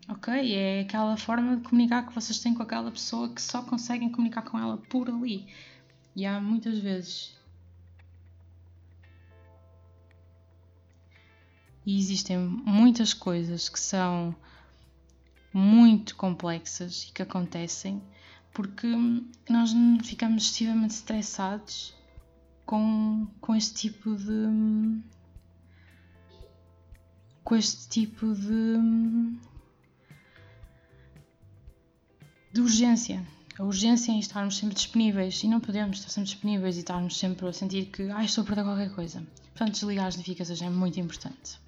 ok, 0.08 0.56
é 0.56 0.82
aquela 0.82 1.15
forma 1.17 1.58
de 1.58 1.69
comunicar 1.69 2.08
que 2.08 2.13
vocês 2.15 2.39
têm 2.39 2.56
com 2.56 2.63
aquela 2.63 2.89
pessoa 2.89 3.30
que 3.30 3.41
só 3.41 3.62
conseguem 3.62 4.12
comunicar 4.12 4.41
com 4.41 4.58
ela 4.58 4.78
por 4.89 5.08
ali. 5.08 5.47
E 6.15 6.25
há 6.25 6.41
muitas 6.41 6.80
vezes 6.80 7.38
e 11.86 11.97
existem 11.97 12.38
muitas 12.38 13.13
coisas 13.13 13.69
que 13.69 13.80
são 13.80 14.36
muito 15.54 16.16
complexas 16.16 17.04
e 17.04 17.12
que 17.12 17.22
acontecem 17.22 18.02
porque 18.54 18.88
nós 19.50 19.72
ficamos 20.04 20.44
excessivamente 20.44 20.96
estressados 20.96 21.94
com, 22.66 23.28
com 23.40 23.56
este 23.56 23.76
tipo 23.76 24.16
de 24.16 25.02
com 27.44 27.56
este 27.56 27.90
tipo 27.90 28.34
de 28.34 28.78
de 32.52 32.62
urgência. 32.62 33.26
A 33.58 33.64
urgência 33.64 34.12
em 34.12 34.20
estarmos 34.20 34.58
sempre 34.58 34.76
disponíveis 34.76 35.44
e 35.44 35.48
não 35.48 35.60
podemos 35.60 35.98
estar 35.98 36.10
sempre 36.10 36.30
disponíveis 36.32 36.78
e 36.78 36.80
estarmos 36.80 37.18
sempre 37.18 37.48
a 37.48 37.54
sentir 37.54 37.86
que 37.88 38.10
ah, 38.10 38.24
estou 38.24 38.44
a 38.44 38.48
perder 38.48 38.64
qualquer 38.64 38.94
coisa. 38.96 39.26
Portanto 39.54 39.74
desligar 39.74 40.08
as 40.08 40.16
notificações 40.16 40.62
é 40.62 40.70
muito 40.70 41.00
importante 41.00 41.60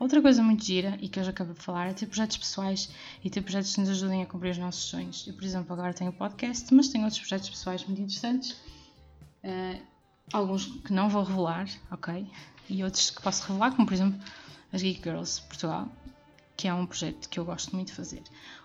Outra 0.00 0.22
coisa 0.22 0.42
muito 0.42 0.64
gira, 0.64 0.96
e 0.98 1.10
que 1.10 1.20
eu 1.20 1.24
já 1.24 1.28
acabei 1.30 1.52
de 1.52 1.60
falar, 1.60 1.88
é 1.88 1.92
ter 1.92 2.06
projetos 2.06 2.38
pessoais 2.38 2.88
e 3.22 3.28
ter 3.28 3.42
projetos 3.42 3.74
que 3.74 3.80
nos 3.80 3.90
ajudem 3.90 4.22
a 4.22 4.26
cumprir 4.26 4.52
os 4.52 4.58
nossos 4.58 4.82
sonhos. 4.84 5.26
Eu, 5.28 5.34
por 5.34 5.44
exemplo, 5.44 5.74
agora 5.74 5.92
tenho 5.92 6.08
o 6.08 6.14
podcast, 6.14 6.72
mas 6.72 6.88
tenho 6.88 7.04
outros 7.04 7.20
projetos 7.20 7.50
pessoais 7.50 7.84
muito 7.84 8.00
interessantes. 8.00 8.52
Uh, 9.44 9.78
alguns 10.32 10.64
que 10.64 10.90
não 10.94 11.10
vou 11.10 11.22
revelar, 11.22 11.68
ok? 11.90 12.26
E 12.70 12.82
outros 12.82 13.10
que 13.10 13.20
posso 13.20 13.46
revelar, 13.46 13.72
como 13.72 13.86
por 13.86 13.92
exemplo 13.92 14.18
as 14.72 14.80
Geek 14.80 15.02
Girls 15.02 15.42
Portugal, 15.42 15.86
que 16.56 16.66
é 16.66 16.72
um 16.72 16.86
projeto 16.86 17.28
que 17.28 17.38
eu 17.38 17.44
gosto 17.44 17.76
muito 17.76 17.88
de 17.88 17.94
fazer. 17.94 18.22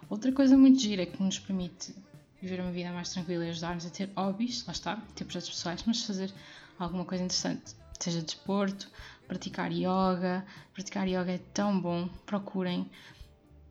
Outra 0.10 0.32
coisa 0.32 0.58
muito 0.58 0.80
gira 0.80 1.06
que 1.06 1.22
nos 1.22 1.38
permite 1.38 1.94
viver 2.42 2.62
uma 2.62 2.72
vida 2.72 2.94
mais 2.94 3.10
tranquila 3.10 3.46
e 3.46 3.50
ajudar-nos 3.50 3.86
a 3.86 3.90
ter 3.90 4.10
hobbies, 4.16 4.66
lá 4.66 4.72
está, 4.72 4.96
ter 5.14 5.26
projetos 5.26 5.50
pessoais, 5.50 5.84
mas 5.86 6.02
fazer 6.02 6.32
alguma 6.80 7.04
coisa 7.04 7.26
interessante, 7.26 7.76
seja 8.00 8.22
desporto, 8.22 8.90
praticar 9.28 9.72
yoga. 9.72 10.46
Praticar 10.74 11.08
yoga 11.08 11.32
é 11.32 11.38
tão 11.38 11.80
bom. 11.80 12.08
Procurem 12.26 12.90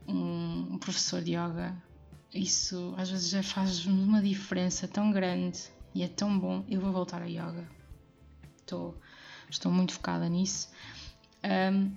um, 0.06 0.78
professor 0.78 1.22
de 1.22 1.32
yoga. 1.32 1.74
Isso 2.32 2.94
às 2.96 3.10
vezes 3.10 3.30
já 3.30 3.42
faz 3.42 3.86
uma 3.86 4.20
diferença 4.20 4.88
tão 4.88 5.10
grande 5.12 5.60
e 5.94 6.02
é 6.02 6.08
tão 6.08 6.38
bom. 6.38 6.64
Eu 6.68 6.80
vou 6.80 6.92
voltar 6.92 7.22
a 7.22 7.26
yoga. 7.26 7.68
Estou, 8.60 8.98
estou 9.48 9.70
muito 9.70 9.92
focada 9.92 10.28
nisso. 10.28 10.70
Um, 11.44 11.92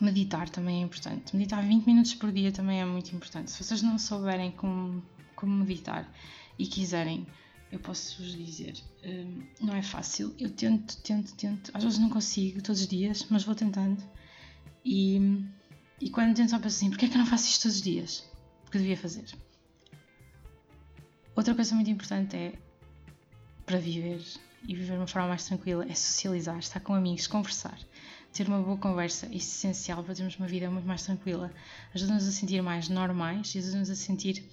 meditar 0.00 0.48
também 0.48 0.82
é 0.82 0.84
importante. 0.84 1.36
Meditar 1.36 1.62
20 1.62 1.86
minutos 1.86 2.14
por 2.14 2.32
dia 2.32 2.50
também 2.50 2.80
é 2.80 2.84
muito 2.84 3.14
importante. 3.14 3.50
Se 3.50 3.62
vocês 3.62 3.82
não 3.82 3.98
souberem 3.98 4.50
como, 4.50 5.02
como 5.36 5.54
meditar 5.54 6.10
e 6.58 6.66
quiserem 6.66 7.26
eu 7.72 7.78
posso 7.80 8.22
vos 8.22 8.36
dizer, 8.36 8.74
hum, 9.02 9.42
não 9.58 9.74
é 9.74 9.82
fácil. 9.82 10.34
Eu 10.38 10.50
tento, 10.50 10.94
tento, 10.98 11.34
tento. 11.34 11.70
Às 11.72 11.82
vezes 11.82 11.98
não 11.98 12.10
consigo 12.10 12.60
todos 12.62 12.82
os 12.82 12.86
dias, 12.86 13.26
mas 13.30 13.44
vou 13.44 13.54
tentando. 13.54 14.02
E, 14.84 15.42
e 15.98 16.10
quando 16.10 16.36
tento, 16.36 16.50
só 16.50 16.58
penso 16.58 16.76
assim: 16.76 16.90
porquê 16.90 17.06
é 17.06 17.08
que 17.08 17.14
eu 17.14 17.18
não 17.18 17.26
faço 17.26 17.48
isto 17.48 17.62
todos 17.62 17.76
os 17.78 17.82
dias? 17.82 18.30
Porque 18.64 18.76
devia 18.76 18.96
fazer. 18.96 19.24
Outra 21.34 21.54
coisa 21.54 21.74
muito 21.74 21.90
importante 21.90 22.36
é 22.36 22.52
para 23.64 23.78
viver 23.78 24.22
e 24.68 24.74
viver 24.74 24.92
de 24.92 24.98
uma 24.98 25.06
forma 25.06 25.28
mais 25.28 25.46
tranquila 25.46 25.86
é 25.88 25.94
socializar, 25.94 26.58
estar 26.58 26.80
com 26.80 26.94
amigos, 26.94 27.26
conversar. 27.26 27.78
Ter 28.34 28.46
uma 28.48 28.60
boa 28.60 28.76
conversa 28.76 29.26
é 29.26 29.36
essencial 29.36 30.04
para 30.04 30.14
termos 30.14 30.36
uma 30.36 30.46
vida 30.46 30.70
muito 30.70 30.86
mais 30.86 31.04
tranquila. 31.04 31.50
Ajuda-nos 31.94 32.28
a 32.28 32.32
sentir 32.32 32.62
mais 32.62 32.90
normais 32.90 33.54
e 33.54 33.58
ajuda-nos 33.58 33.88
a 33.88 33.94
sentir 33.94 34.44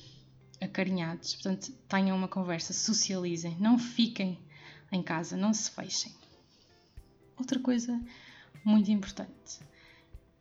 acarinhados. 0.61 1.35
Portanto, 1.35 1.71
tenham 1.87 2.17
uma 2.17 2.27
conversa, 2.27 2.73
socializem, 2.73 3.55
não 3.59 3.77
fiquem 3.77 4.37
em 4.91 5.01
casa, 5.01 5.37
não 5.37 5.53
se 5.53 5.71
fechem. 5.71 6.11
Outra 7.37 7.59
coisa 7.59 7.99
muito 8.63 8.91
importante 8.91 9.59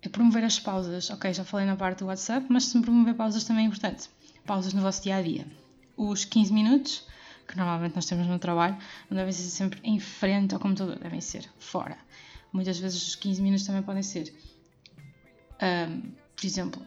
é 0.03 0.09
promover 0.09 0.45
as 0.45 0.59
pausas. 0.59 1.11
Ok, 1.11 1.33
já 1.33 1.45
falei 1.45 1.67
na 1.67 1.77
parte 1.77 2.01
do 2.01 2.07
WhatsApp, 2.07 2.47
mas 2.49 2.65
se 2.65 2.81
promover 2.81 3.15
pausas 3.15 3.45
também 3.45 3.65
é 3.65 3.69
importante. 3.69 4.09
Pausas 4.47 4.73
no 4.73 4.83
vosso 4.83 5.03
dia 5.03 5.17
a 5.17 5.23
dia. 5.23 5.47
Os 5.97 6.25
15 6.25 6.53
minutos, 6.53 7.07
que 7.47 7.57
normalmente 7.57 7.95
nós 7.95 8.07
temos 8.07 8.27
no 8.27 8.39
trabalho, 8.39 8.77
não 9.11 9.17
devem 9.17 9.33
ser 9.33 9.43
sempre 9.43 9.81
em 9.83 9.99
frente 9.99 10.55
ao 10.55 10.61
computador, 10.61 10.99
devem 10.99 11.21
ser 11.21 11.49
fora. 11.59 11.99
Muitas 12.53 12.79
vezes 12.79 13.07
os 13.07 13.15
15 13.15 13.43
minutos 13.43 13.67
também 13.67 13.83
podem 13.83 14.03
ser, 14.03 14.33
um, 15.61 16.13
por 16.35 16.47
exemplo, 16.47 16.87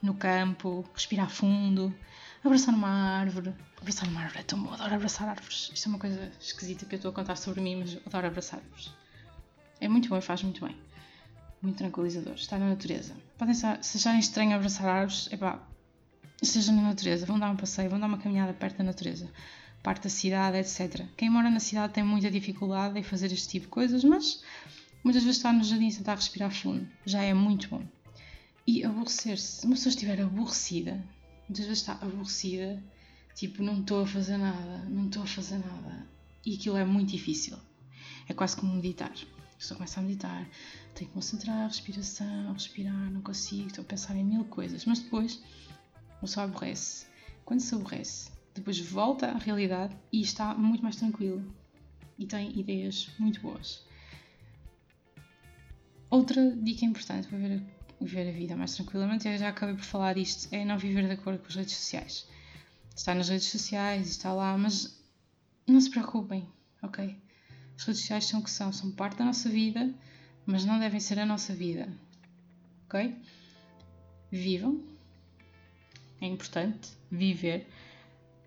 no 0.00 0.14
campo, 0.14 0.88
respirar 0.94 1.30
fundo, 1.30 1.94
abraçar 2.44 2.74
uma 2.74 2.88
árvore. 2.88 3.54
Abraçar 3.80 4.08
uma 4.08 4.20
árvore 4.20 4.40
é 4.40 4.42
tão 4.42 4.62
bom, 4.62 4.72
adoro 4.72 4.94
abraçar 4.94 5.28
árvores. 5.28 5.70
Isto 5.72 5.86
é 5.86 5.88
uma 5.90 5.98
coisa 5.98 6.32
esquisita 6.40 6.86
que 6.86 6.94
eu 6.94 6.98
estou 6.98 7.10
a 7.10 7.14
contar 7.14 7.36
sobre 7.36 7.60
mim, 7.60 7.76
mas 7.76 7.98
adoro 8.06 8.26
abraçar 8.26 8.60
árvores. 8.60 8.92
É 9.80 9.88
muito 9.88 10.08
bom 10.08 10.16
e 10.16 10.22
faz 10.22 10.42
muito 10.42 10.64
bem. 10.64 10.76
Muito 11.62 11.76
tranquilizador. 11.76 12.34
Estar 12.34 12.58
na 12.58 12.68
natureza. 12.68 13.14
Podem 13.36 13.54
se 13.54 13.66
acharem 13.66 14.20
estranho 14.20 14.54
abraçar 14.54 14.88
árvores, 14.88 15.28
epá, 15.32 15.60
estejam 16.40 16.74
na 16.76 16.82
natureza, 16.82 17.26
vão 17.26 17.38
dar 17.38 17.50
um 17.50 17.56
passeio, 17.56 17.90
vão 17.90 17.98
dar 17.98 18.06
uma 18.06 18.18
caminhada 18.18 18.52
perto 18.52 18.78
da 18.78 18.84
natureza, 18.84 19.28
parte 19.82 20.04
da 20.04 20.10
cidade, 20.10 20.56
etc. 20.56 21.04
Quem 21.16 21.28
mora 21.28 21.50
na 21.50 21.60
cidade 21.60 21.92
tem 21.92 22.04
muita 22.04 22.30
dificuldade 22.30 22.98
em 22.98 23.02
fazer 23.02 23.32
este 23.32 23.48
tipo 23.48 23.66
de 23.66 23.70
coisas, 23.70 24.04
mas 24.04 24.42
muitas 25.02 25.22
vezes 25.22 25.38
estar 25.38 25.52
no 25.52 25.64
jardim 25.64 25.88
e 25.88 25.94
tentar 25.94 26.14
respirar 26.14 26.50
fundo 26.50 26.88
já 27.04 27.22
é 27.22 27.34
muito 27.34 27.68
bom. 27.68 27.82
E 28.66 28.84
aborrecer-se, 28.84 29.60
se 29.60 29.66
uma 29.66 29.74
pessoa 29.74 29.90
estiver 29.90 30.20
aborrecida, 30.20 31.02
muitas 31.48 31.66
vezes 31.66 31.78
está 31.78 31.94
aborrecida, 31.94 32.82
tipo, 33.34 33.62
não 33.62 33.80
estou 33.80 34.02
a 34.02 34.06
fazer 34.06 34.36
nada, 34.36 34.84
não 34.88 35.06
estou 35.06 35.22
a 35.22 35.26
fazer 35.26 35.58
nada. 35.58 36.06
E 36.44 36.54
aquilo 36.54 36.76
é 36.76 36.84
muito 36.84 37.10
difícil. 37.10 37.56
É 38.28 38.34
quase 38.34 38.56
como 38.56 38.74
meditar. 38.74 39.12
A 39.12 39.56
pessoa 39.58 39.76
começa 39.76 39.98
a 39.98 40.02
meditar, 40.02 40.48
tem 40.94 41.08
que 41.08 41.14
concentrar, 41.14 41.66
respiração, 41.66 42.52
respirar, 42.52 43.10
não 43.10 43.22
consigo, 43.22 43.68
estou 43.68 43.82
a 43.82 43.86
pensar 43.86 44.14
em 44.14 44.24
mil 44.24 44.44
coisas. 44.44 44.84
Mas 44.84 45.00
depois, 45.00 45.42
a 46.10 46.20
pessoa 46.20 46.44
aborrece. 46.44 47.06
Quando 47.44 47.60
se 47.60 47.74
aborrece, 47.74 48.30
depois 48.54 48.78
volta 48.78 49.26
à 49.26 49.38
realidade 49.38 49.96
e 50.12 50.20
está 50.20 50.54
muito 50.54 50.82
mais 50.82 50.96
tranquilo. 50.96 51.42
E 52.18 52.26
tem 52.26 52.58
ideias 52.58 53.10
muito 53.18 53.40
boas. 53.40 53.84
Outra 56.10 56.56
dica 56.56 56.84
importante 56.84 57.28
para 57.28 57.38
ver 57.38 57.62
viver 58.00 58.28
a 58.28 58.32
vida 58.32 58.56
mais 58.56 58.74
tranquilamente. 58.74 59.28
Eu 59.28 59.38
já 59.38 59.48
acabei 59.48 59.74
por 59.74 59.84
falar 59.84 60.14
disto, 60.14 60.48
é 60.52 60.64
não 60.64 60.78
viver 60.78 61.06
de 61.06 61.12
acordo 61.12 61.40
com 61.40 61.46
as 61.46 61.54
redes 61.54 61.74
sociais. 61.74 62.26
Está 62.94 63.14
nas 63.14 63.28
redes 63.28 63.46
sociais, 63.46 64.08
está 64.08 64.32
lá, 64.32 64.56
mas 64.56 65.00
não 65.66 65.80
se 65.80 65.90
preocupem, 65.90 66.48
ok? 66.82 67.16
As 67.76 67.84
redes 67.84 68.00
sociais 68.02 68.24
são 68.26 68.40
o 68.40 68.42
que 68.42 68.50
são, 68.50 68.72
são 68.72 68.90
parte 68.90 69.18
da 69.18 69.24
nossa 69.24 69.48
vida, 69.48 69.92
mas 70.44 70.64
não 70.64 70.78
devem 70.78 70.98
ser 70.98 71.18
a 71.18 71.26
nossa 71.26 71.54
vida, 71.54 71.88
ok? 72.86 73.16
Vivam, 74.30 74.82
é 76.20 76.26
importante 76.26 76.90
viver, 77.10 77.68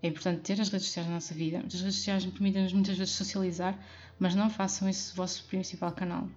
é 0.02 0.08
importante 0.08 0.42
ter 0.42 0.60
as 0.60 0.68
redes 0.68 0.86
sociais 0.86 1.08
na 1.08 1.14
nossa 1.14 1.32
vida. 1.32 1.58
As 1.58 1.80
redes 1.80 1.96
sociais 1.96 2.26
permitem-nos 2.26 2.72
muitas 2.72 2.98
vezes 2.98 3.14
socializar, 3.14 3.78
mas 4.18 4.34
não 4.34 4.50
façam 4.50 4.88
esse 4.88 5.14
vosso 5.16 5.44
principal 5.44 5.92
canal 5.92 6.28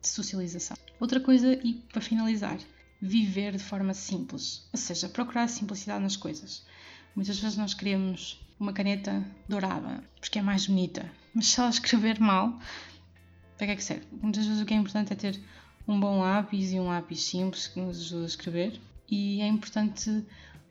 de 0.00 0.08
socialização. 0.08 0.76
Outra 0.98 1.20
coisa, 1.20 1.52
e 1.64 1.74
para 1.92 2.00
finalizar, 2.00 2.58
viver 3.00 3.52
de 3.52 3.62
forma 3.62 3.94
simples, 3.94 4.68
ou 4.72 4.78
seja, 4.78 5.08
procurar 5.08 5.48
simplicidade 5.48 6.02
nas 6.02 6.16
coisas. 6.16 6.64
Muitas 7.14 7.38
vezes 7.38 7.56
nós 7.56 7.74
queremos 7.74 8.40
uma 8.58 8.72
caneta 8.72 9.24
dourada 9.48 10.04
porque 10.20 10.38
é 10.38 10.42
mais 10.42 10.66
bonita, 10.66 11.10
mas 11.34 11.46
se 11.46 11.60
ela 11.60 11.70
escrever 11.70 12.20
mal, 12.20 12.58
para 13.56 13.66
que 13.66 13.72
é 13.72 13.76
que 13.76 13.84
serve? 13.84 14.06
Muitas 14.22 14.46
vezes 14.46 14.62
o 14.62 14.66
que 14.66 14.74
é 14.74 14.76
importante 14.76 15.12
é 15.12 15.16
ter 15.16 15.40
um 15.88 15.98
bom 15.98 16.20
lápis 16.20 16.72
e 16.72 16.78
um 16.78 16.88
lápis 16.88 17.22
simples 17.24 17.66
que 17.66 17.80
nos 17.80 18.00
ajuda 18.00 18.24
a 18.24 18.26
escrever, 18.26 18.80
e 19.10 19.40
é 19.40 19.46
importante 19.46 20.24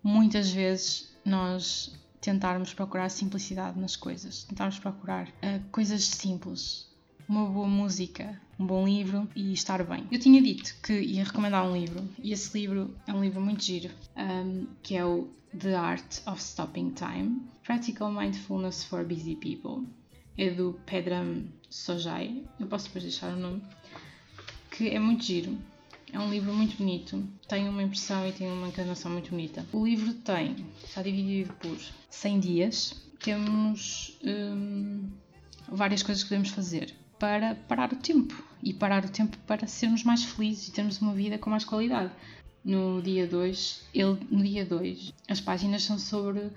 muitas 0.03 0.51
vezes 0.51 1.13
nós 1.25 1.93
tentarmos 2.21 2.73
procurar 2.73 3.09
simplicidade 3.09 3.79
nas 3.79 3.95
coisas, 3.95 4.43
tentarmos 4.43 4.79
procurar 4.79 5.27
uh, 5.27 5.63
coisas 5.71 6.03
simples, 6.03 6.87
uma 7.27 7.45
boa 7.45 7.67
música, 7.67 8.39
um 8.59 8.65
bom 8.65 8.85
livro 8.85 9.27
e 9.33 9.53
estar 9.53 9.81
bem. 9.85 10.05
Eu 10.11 10.19
tinha 10.19 10.41
dito 10.41 10.75
que 10.83 10.93
ia 10.93 11.23
recomendar 11.23 11.65
um 11.65 11.75
livro 11.75 12.03
e 12.21 12.33
esse 12.33 12.59
livro 12.59 12.93
é 13.07 13.13
um 13.13 13.23
livro 13.23 13.39
muito 13.39 13.63
giro, 13.63 13.89
um, 14.17 14.67
que 14.83 14.97
é 14.97 15.05
o 15.05 15.29
The 15.57 15.75
Art 15.75 16.19
of 16.27 16.41
Stopping 16.41 16.91
Time 16.91 17.41
Practical 17.63 18.11
Mindfulness 18.11 18.83
for 18.83 19.05
Busy 19.05 19.35
People. 19.35 19.87
É 20.37 20.49
do 20.49 20.77
Pedram 20.85 21.45
Sojai, 21.69 22.43
eu 22.59 22.67
posso 22.67 22.87
depois 22.87 23.03
deixar 23.03 23.33
o 23.33 23.39
nome, 23.39 23.61
que 24.71 24.89
é 24.89 24.99
muito 24.99 25.23
giro. 25.23 25.57
É 26.11 26.19
um 26.19 26.29
livro 26.29 26.53
muito 26.53 26.77
bonito, 26.77 27.23
tem 27.47 27.69
uma 27.69 27.83
impressão 27.83 28.27
e 28.27 28.31
tem 28.31 28.51
uma 28.51 28.67
encarnação 28.67 29.11
muito 29.11 29.29
bonita. 29.29 29.65
O 29.71 29.85
livro 29.85 30.13
tem, 30.13 30.65
está 30.83 31.03
dividido 31.03 31.53
por 31.53 31.77
100 32.09 32.39
dias, 32.39 32.95
temos 33.19 34.17
hum, 34.23 35.09
várias 35.67 36.01
coisas 36.01 36.23
que 36.23 36.29
podemos 36.29 36.49
fazer 36.49 36.95
para 37.19 37.55
parar 37.55 37.91
o 37.91 37.97
tempo 37.97 38.41
e 38.63 38.73
parar 38.73 39.05
o 39.05 39.09
tempo 39.09 39.37
para 39.45 39.67
sermos 39.67 40.03
mais 40.03 40.23
felizes 40.23 40.69
e 40.69 40.71
termos 40.71 41.01
uma 41.01 41.13
vida 41.13 41.37
com 41.37 41.49
mais 41.49 41.65
qualidade. 41.65 42.11
No 42.63 43.01
dia 43.01 43.27
2, 43.27 43.87
ele 43.93 44.17
no 44.31 44.43
dia 44.43 44.65
2, 44.65 45.13
as 45.27 45.39
páginas 45.39 45.83
são 45.83 45.97
sobre 45.99 46.49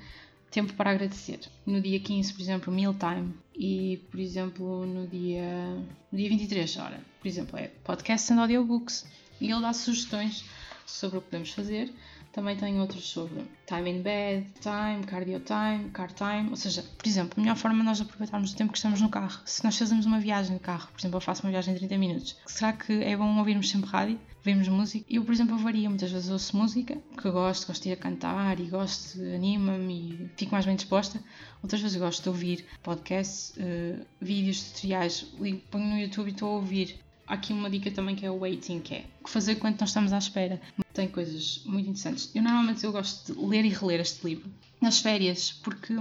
tempo 0.50 0.74
para 0.74 0.90
agradecer. 0.90 1.40
No 1.64 1.80
dia 1.80 1.98
15, 1.98 2.32
por 2.34 2.40
exemplo, 2.40 2.72
meal 2.72 2.94
time 2.94 3.34
e, 3.54 4.00
por 4.10 4.20
exemplo, 4.20 4.86
no 4.86 5.06
dia 5.06 5.66
no 6.10 6.18
dia 6.18 6.28
23, 6.28 6.76
ora, 6.78 7.00
por 7.20 7.28
exemplo, 7.28 7.58
é 7.58 7.68
podcast 7.84 8.32
and 8.32 8.40
audiobooks 8.40 9.06
e 9.40 9.50
ele 9.50 9.60
dá 9.60 9.72
sugestões 9.72 10.44
sobre 10.86 11.18
o 11.18 11.20
que 11.20 11.28
podemos 11.28 11.50
fazer 11.50 11.92
também 12.32 12.56
tem 12.56 12.80
outros 12.80 13.04
sobre 13.08 13.44
time 13.66 13.90
in 13.90 14.02
bed, 14.02 14.46
time, 14.60 15.04
cardio 15.06 15.40
time, 15.40 15.90
car 15.90 16.10
time. 16.12 16.48
Ou 16.50 16.56
seja, 16.56 16.82
por 16.82 17.06
exemplo, 17.06 17.34
a 17.36 17.40
melhor 17.40 17.56
forma 17.56 17.78
de 17.78 17.84
nós 17.84 18.00
aproveitarmos 18.00 18.52
o 18.52 18.56
tempo 18.56 18.72
que 18.72 18.78
estamos 18.78 19.00
no 19.00 19.10
carro. 19.10 19.40
Se 19.44 19.62
nós 19.62 19.76
fazemos 19.76 20.06
uma 20.06 20.18
viagem 20.18 20.56
de 20.56 20.62
carro, 20.62 20.88
por 20.90 21.00
exemplo, 21.00 21.18
eu 21.18 21.20
faço 21.20 21.42
uma 21.42 21.50
viagem 21.50 21.74
de 21.74 21.80
30 21.80 21.98
minutos, 21.98 22.36
será 22.46 22.72
que 22.72 22.92
é 23.04 23.16
bom 23.16 23.38
ouvirmos 23.38 23.68
sempre 23.68 23.90
rádio? 23.90 24.18
Vemos 24.44 24.66
música. 24.66 25.04
Eu, 25.08 25.24
por 25.24 25.32
exemplo, 25.32 25.56
varia. 25.56 25.88
Muitas 25.88 26.10
vezes 26.10 26.28
ouço 26.28 26.56
música, 26.56 26.98
que 27.16 27.24
eu 27.24 27.32
gosto, 27.32 27.66
gosto 27.66 27.82
de 27.82 27.90
ir 27.90 27.92
a 27.92 27.96
cantar 27.96 28.58
e 28.58 28.64
gosto, 28.64 29.20
anima-me 29.20 30.14
e 30.14 30.30
fico 30.36 30.52
mais 30.52 30.66
bem 30.66 30.74
disposta. 30.74 31.22
Outras 31.62 31.80
vezes 31.80 31.96
gosto 31.96 32.24
de 32.24 32.28
ouvir 32.28 32.64
podcasts, 32.82 33.54
uh, 33.56 34.04
vídeos, 34.20 34.62
tutoriais, 34.62 35.22
ponho 35.70 35.86
no 35.86 35.96
YouTube 35.96 36.28
e 36.28 36.30
estou 36.32 36.48
a 36.48 36.54
ouvir 36.54 36.98
Há 37.26 37.34
aqui 37.34 37.52
uma 37.52 37.70
dica 37.70 37.90
também 37.90 38.14
que 38.16 38.26
é 38.26 38.30
o 38.30 38.38
waiting, 38.40 38.80
que 38.80 38.94
é 38.94 39.04
o 39.20 39.24
que 39.24 39.30
fazer 39.30 39.56
quando 39.56 39.80
nós 39.80 39.90
estamos 39.90 40.12
à 40.12 40.18
espera. 40.18 40.60
Tem 40.92 41.08
coisas 41.08 41.62
muito 41.64 41.88
interessantes. 41.88 42.30
Eu 42.34 42.42
normalmente 42.42 42.84
eu 42.84 42.92
gosto 42.92 43.32
de 43.32 43.46
ler 43.46 43.64
e 43.64 43.68
reler 43.68 44.00
este 44.00 44.26
livro 44.26 44.50
nas 44.80 44.98
férias, 44.98 45.52
porque 45.52 45.94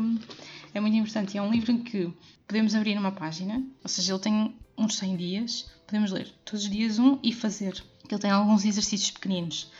é 0.74 0.80
muito 0.80 0.98
importante. 0.98 1.38
É 1.38 1.42
um 1.42 1.52
livro 1.52 1.72
em 1.72 1.84
que 1.84 2.12
podemos 2.48 2.76
abrir 2.76 2.98
uma 2.98 3.12
página, 3.12 3.64
ou 3.84 3.90
seja, 3.90 4.14
ele 4.14 4.22
tem 4.22 4.56
uns 4.78 4.98
100 4.98 5.16
dias, 5.16 5.72
podemos 5.86 6.12
ler 6.12 6.34
todos 6.44 6.64
os 6.64 6.70
dias 6.70 7.00
um 7.00 7.20
e 7.24 7.32
fazer. 7.32 7.84
Ele 8.10 8.20
tem 8.20 8.32
alguns 8.32 8.66
exercícios 8.66 9.12
pequeninos, 9.12 9.72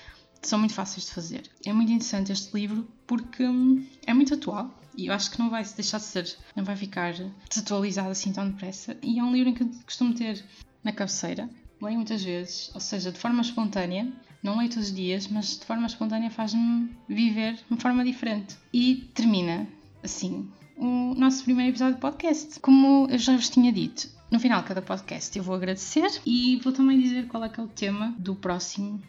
que 0.42 0.48
são 0.48 0.60
muito 0.60 0.74
fáceis 0.74 1.06
de 1.08 1.12
fazer. 1.12 1.50
É 1.66 1.74
muito 1.74 1.92
interessante 1.92 2.32
este 2.32 2.54
livro 2.54 2.88
porque 3.06 3.44
é 4.06 4.14
muito 4.14 4.34
atual 4.34 4.80
e 4.96 5.08
eu 5.08 5.14
acho 5.14 5.32
que 5.32 5.40
não 5.40 5.50
vai 5.50 5.64
deixar 5.64 5.98
de 5.98 6.04
ser, 6.04 6.38
não 6.56 6.64
vai 6.64 6.76
ficar 6.76 7.14
desatualizado 7.50 8.10
assim 8.10 8.32
tão 8.32 8.50
depressa. 8.50 8.98
E 9.02 9.20
é 9.20 9.24
um 9.24 9.34
livro 9.34 9.50
em 9.50 9.54
que 9.54 9.66
costumo 9.84 10.14
ter 10.14 10.44
na 10.84 10.92
cabeceira. 10.92 11.50
Leio 11.82 11.96
muitas 11.96 12.24
vezes, 12.24 12.70
ou 12.74 12.80
seja, 12.80 13.12
de 13.12 13.18
forma 13.18 13.42
espontânea. 13.42 14.12
Não 14.44 14.58
leio 14.58 14.70
todos 14.70 14.90
os 14.90 14.96
dias, 14.96 15.28
mas 15.28 15.58
de 15.60 15.66
forma 15.66 15.86
espontânea 15.86 16.30
faz-me 16.30 16.90
viver 17.08 17.56
de 17.56 17.66
uma 17.70 17.80
forma 17.80 18.04
diferente. 18.04 18.56
E 18.74 19.10
termina 19.14 19.68
assim 20.04 20.50
o 20.78 21.14
nosso 21.16 21.44
primeiro 21.44 21.72
episódio 21.72 21.96
de 21.96 22.02
podcast. 22.02 22.60
Como 22.60 23.08
eu 23.10 23.18
já 23.18 23.36
vos 23.36 23.50
tinha 23.50 23.72
dito, 23.72 24.10
no 24.32 24.40
final 24.40 24.62
de 24.62 24.68
cada 24.68 24.82
podcast 24.82 25.38
eu 25.38 25.44
vou 25.44 25.56
agradecer 25.56 26.10
e 26.26 26.60
vou 26.64 26.74
também 26.74 27.00
dizer 27.00 27.28
qual 27.28 27.44
é 27.44 27.50
que 27.50 27.60
é 27.60 27.64
o 27.64 27.68
tema 27.68 28.16
do 28.18 28.36
próximo 28.36 29.02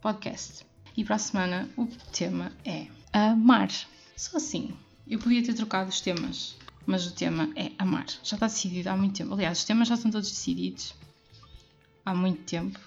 podcast. 0.00 0.66
E 0.96 1.04
para 1.04 1.16
a 1.16 1.18
semana 1.18 1.68
o 1.76 1.86
tema 2.12 2.52
é 2.64 2.86
amar. 3.12 3.70
Só 4.16 4.36
assim. 4.36 4.74
Eu 5.06 5.18
podia 5.18 5.42
ter 5.42 5.54
trocado 5.54 5.90
os 5.90 6.00
temas, 6.00 6.56
mas 6.86 7.06
o 7.06 7.12
tema 7.12 7.50
é 7.56 7.72
amar. 7.78 8.06
Já 8.22 8.36
está 8.36 8.46
decidido 8.46 8.88
há 8.88 8.96
muito 8.96 9.16
tempo. 9.16 9.34
Aliás, 9.34 9.58
os 9.58 9.64
temas 9.64 9.88
já 9.88 9.94
estão 9.94 10.10
todos 10.10 10.30
decididos 10.30 10.94
há 12.04 12.14
muito 12.14 12.42
tempo 12.42 12.78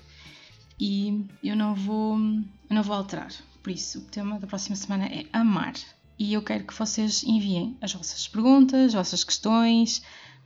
e 0.80 1.26
eu 1.44 1.56
não 1.56 1.74
vou, 1.74 2.18
eu 2.18 2.76
não 2.76 2.84
vou 2.84 2.96
alterar. 2.96 3.32
Por 3.64 3.72
isso, 3.72 4.00
o 4.00 4.02
tema 4.02 4.40
da 4.40 4.48
próxima 4.48 4.76
semana 4.76 5.06
é 5.06 5.26
amar. 5.34 5.74
E 6.18 6.34
eu 6.34 6.42
quero 6.42 6.66
que 6.66 6.74
vocês 6.74 7.24
enviem 7.24 7.78
as 7.82 7.94
vossas 7.94 8.28
perguntas, 8.28 8.88
as 8.88 8.94
vossas 8.94 9.24
questões, 9.24 10.02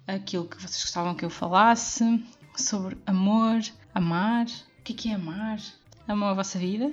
aquilo 0.07 0.47
que 0.47 0.57
vocês 0.57 0.81
gostavam 0.83 1.15
que 1.15 1.25
eu 1.25 1.29
falasse 1.29 2.23
sobre 2.55 2.97
amor, 3.05 3.61
amar, 3.93 4.45
o 4.45 4.83
que 4.83 4.93
é, 4.93 4.95
que 4.95 5.09
é 5.09 5.13
amar, 5.13 5.59
amam 6.07 6.29
a 6.29 6.33
vossa 6.33 6.57
vida, 6.57 6.91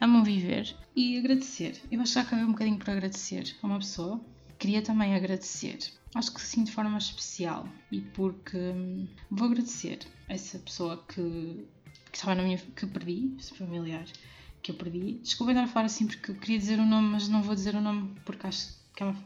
amam 0.00 0.22
viver 0.22 0.74
e 0.94 1.18
agradecer. 1.18 1.80
Eu 1.90 2.00
acho 2.00 2.12
que 2.12 2.14
já 2.14 2.22
acabei 2.22 2.44
um 2.44 2.52
bocadinho 2.52 2.78
por 2.78 2.90
agradecer 2.90 3.56
a 3.62 3.66
uma 3.66 3.78
pessoa. 3.78 4.20
Queria 4.58 4.82
também 4.82 5.14
agradecer 5.14 5.78
acho 6.14 6.32
que 6.32 6.40
sim 6.40 6.64
de 6.64 6.72
forma 6.72 6.98
especial 6.98 7.68
e 7.90 8.00
porque 8.00 8.56
hum, 8.56 9.06
vou 9.30 9.48
agradecer 9.48 10.00
a 10.28 10.34
essa 10.34 10.58
pessoa 10.58 11.04
que, 11.06 11.66
que 12.10 12.16
estava 12.16 12.34
na 12.34 12.42
minha 12.42 12.58
que 12.58 12.86
perdi, 12.86 13.34
esse 13.38 13.54
familiar 13.54 14.06
que 14.62 14.72
eu 14.72 14.76
perdi. 14.76 15.14
Desculpa 15.22 15.52
estar 15.52 15.64
a 15.64 15.68
falar 15.68 15.86
assim 15.86 16.06
porque 16.06 16.30
eu 16.30 16.36
queria 16.36 16.58
dizer 16.58 16.78
o 16.78 16.86
nome, 16.86 17.08
mas 17.08 17.28
não 17.28 17.42
vou 17.42 17.54
dizer 17.54 17.74
o 17.74 17.80
nome 17.80 18.14
porque 18.24 18.46
acho 18.46 18.74
que 18.94 19.02
é 19.02 19.06
uma, 19.06 19.16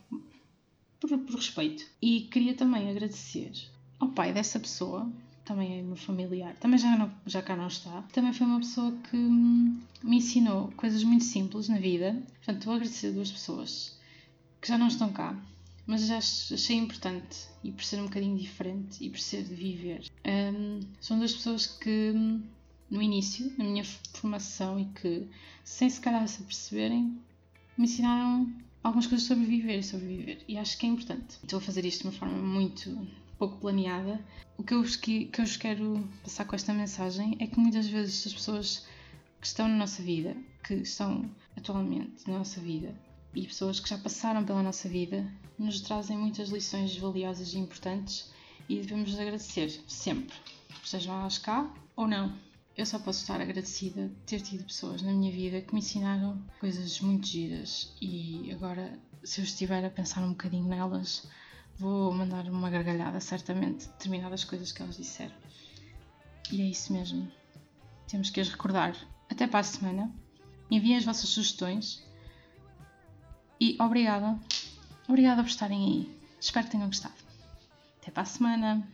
por, 1.01 1.18
por 1.18 1.37
respeito. 1.37 1.85
E 2.01 2.23
queria 2.23 2.55
também 2.55 2.90
agradecer 2.90 3.53
ao 3.99 4.09
pai 4.09 4.33
dessa 4.33 4.59
pessoa, 4.59 5.11
também 5.45 5.79
é 5.79 5.83
meu 5.83 5.97
familiar, 5.97 6.55
também 6.57 6.79
já, 6.79 6.97
não, 6.97 7.11
já 7.27 7.42
cá 7.42 7.57
não 7.57 7.68
está, 7.68 8.03
também 8.12 8.33
foi 8.33 8.47
uma 8.47 8.61
pessoa 8.61 8.92
que 9.11 9.16
hum, 9.16 9.81
me 10.03 10.16
ensinou 10.16 10.73
coisas 10.77 11.03
muito 11.05 11.25
simples 11.25 11.68
na 11.68 11.79
vida. 11.79 12.23
Portanto, 12.45 12.64
vou 12.64 12.75
agradecer 12.75 13.09
a 13.09 13.12
duas 13.12 13.31
pessoas 13.31 13.99
que 14.61 14.68
já 14.68 14.77
não 14.77 14.88
estão 14.88 15.12
cá 15.12 15.37
mas 15.87 16.07
já 16.07 16.18
achei 16.18 16.77
importante 16.77 17.49
e 17.62 17.73
por 17.73 17.85
ser 17.85 18.01
um 18.01 18.05
bocadinho 18.05 18.37
diferente 18.37 19.05
e 19.05 19.11
por 19.11 19.18
ser 19.18 19.42
de 19.42 19.55
viver. 19.55 20.11
Um, 20.25 20.81
são 21.01 21.18
duas 21.18 21.33
pessoas 21.33 21.66
que 21.66 22.12
no 22.90 23.01
início, 23.01 23.53
na 23.57 23.64
minha 23.64 23.85
formação 23.85 24.79
e 24.79 24.85
que 24.87 25.27
sem 25.64 25.88
se 25.88 26.01
calhar 26.01 26.27
se 26.29 26.42
perceberem, 26.42 27.18
me 27.77 27.85
ensinaram 27.85 28.53
algumas 28.83 29.07
coisas 29.07 29.27
sobre 29.27 29.45
viver 29.45 29.79
e 29.79 29.83
sobreviver 29.83 30.45
e 30.47 30.59
acho 30.59 30.77
que 30.79 30.87
é 30.87 30.88
importante. 30.88 31.38
Estou 31.42 31.59
a 31.59 31.62
fazer 31.62 31.85
isto 31.85 32.03
de 32.03 32.09
uma 32.09 32.12
forma 32.12 32.37
muito 32.37 33.09
pouco 33.38 33.59
planeada. 33.59 34.25
O 34.57 34.62
que 34.62 34.75
eu, 34.75 34.83
vos, 34.83 34.95
que 34.95 35.31
eu 35.37 35.44
vos 35.44 35.57
quero 35.57 36.09
passar 36.23 36.44
com 36.44 36.54
esta 36.54 36.73
mensagem 36.73 37.37
é 37.40 37.46
que 37.46 37.59
muitas 37.59 37.88
vezes 37.88 38.27
as 38.27 38.35
pessoas 38.35 38.87
que 39.40 39.46
estão 39.46 39.67
na 39.67 39.77
nossa 39.77 40.02
vida, 40.02 40.37
que 40.63 40.75
estão 40.75 41.29
atualmente 41.57 42.31
na 42.31 42.38
nossa 42.38 42.61
vida, 42.61 42.94
e 43.35 43.47
pessoas 43.47 43.81
que 43.81 43.89
já 43.89 43.99
passaram 43.99 44.45
pela 44.45 44.63
nossa 44.63 44.89
vida 44.89 45.27
nos 45.59 45.81
trazem 45.81 46.19
muitas 46.19 46.51
lições 46.51 46.97
valiosas 46.97 47.55
e 47.55 47.59
importantes 47.59 48.31
e 48.69 48.81
devemos 48.81 49.19
agradecer 49.19 49.71
sempre, 49.87 50.35
sejam 50.85 51.19
elas 51.21 51.39
cá 51.39 51.73
ou 51.97 52.07
não. 52.07 52.33
Eu 52.77 52.87
só 52.87 52.99
posso 52.99 53.21
estar 53.21 53.41
agradecida 53.41 54.09
de 54.09 54.15
ter 54.25 54.41
tido 54.41 54.65
pessoas 54.65 55.03
na 55.03 55.13
minha 55.13 55.31
vida 55.31 55.61
que 55.61 55.75
me 55.75 55.81
ensinaram 55.81 56.43
coisas 56.59 57.01
muito 57.01 57.27
giras 57.27 57.95
e 58.01 58.51
agora, 58.53 58.99
se 59.23 59.41
eu 59.41 59.45
estiver 59.45 59.85
a 59.85 59.91
pensar 59.91 60.23
um 60.23 60.31
bocadinho 60.31 60.67
nelas, 60.67 61.29
vou 61.77 62.13
mandar 62.13 62.49
uma 62.49 62.71
gargalhada, 62.71 63.21
certamente, 63.21 63.87
de 63.87 63.93
determinadas 63.93 64.45
coisas 64.45 64.73
que 64.73 64.83
elas 64.83 64.97
disseram. 64.97 65.35
E 66.51 66.63
é 66.63 66.65
isso 66.65 66.93
mesmo. 66.93 67.31
Temos 68.09 68.31
que 68.31 68.41
as 68.41 68.49
recordar 68.49 68.97
Até 69.31 69.47
para 69.47 69.61
a 69.61 69.65
semana. 69.65 70.15
Enviem 70.71 70.97
as 70.97 71.05
vossas 71.05 71.29
sugestões. 71.29 72.03
E 73.63 73.77
obrigada. 73.79 74.37
Obrigada 75.06 75.40
por 75.40 75.48
estarem 75.48 75.85
aí. 75.85 76.19
Espero 76.40 76.67
que 76.67 76.73
tenham 76.73 76.88
gostado. 76.88 77.15
Até 78.00 78.10
para 78.10 78.25
a 78.25 78.27
semana. 78.27 78.85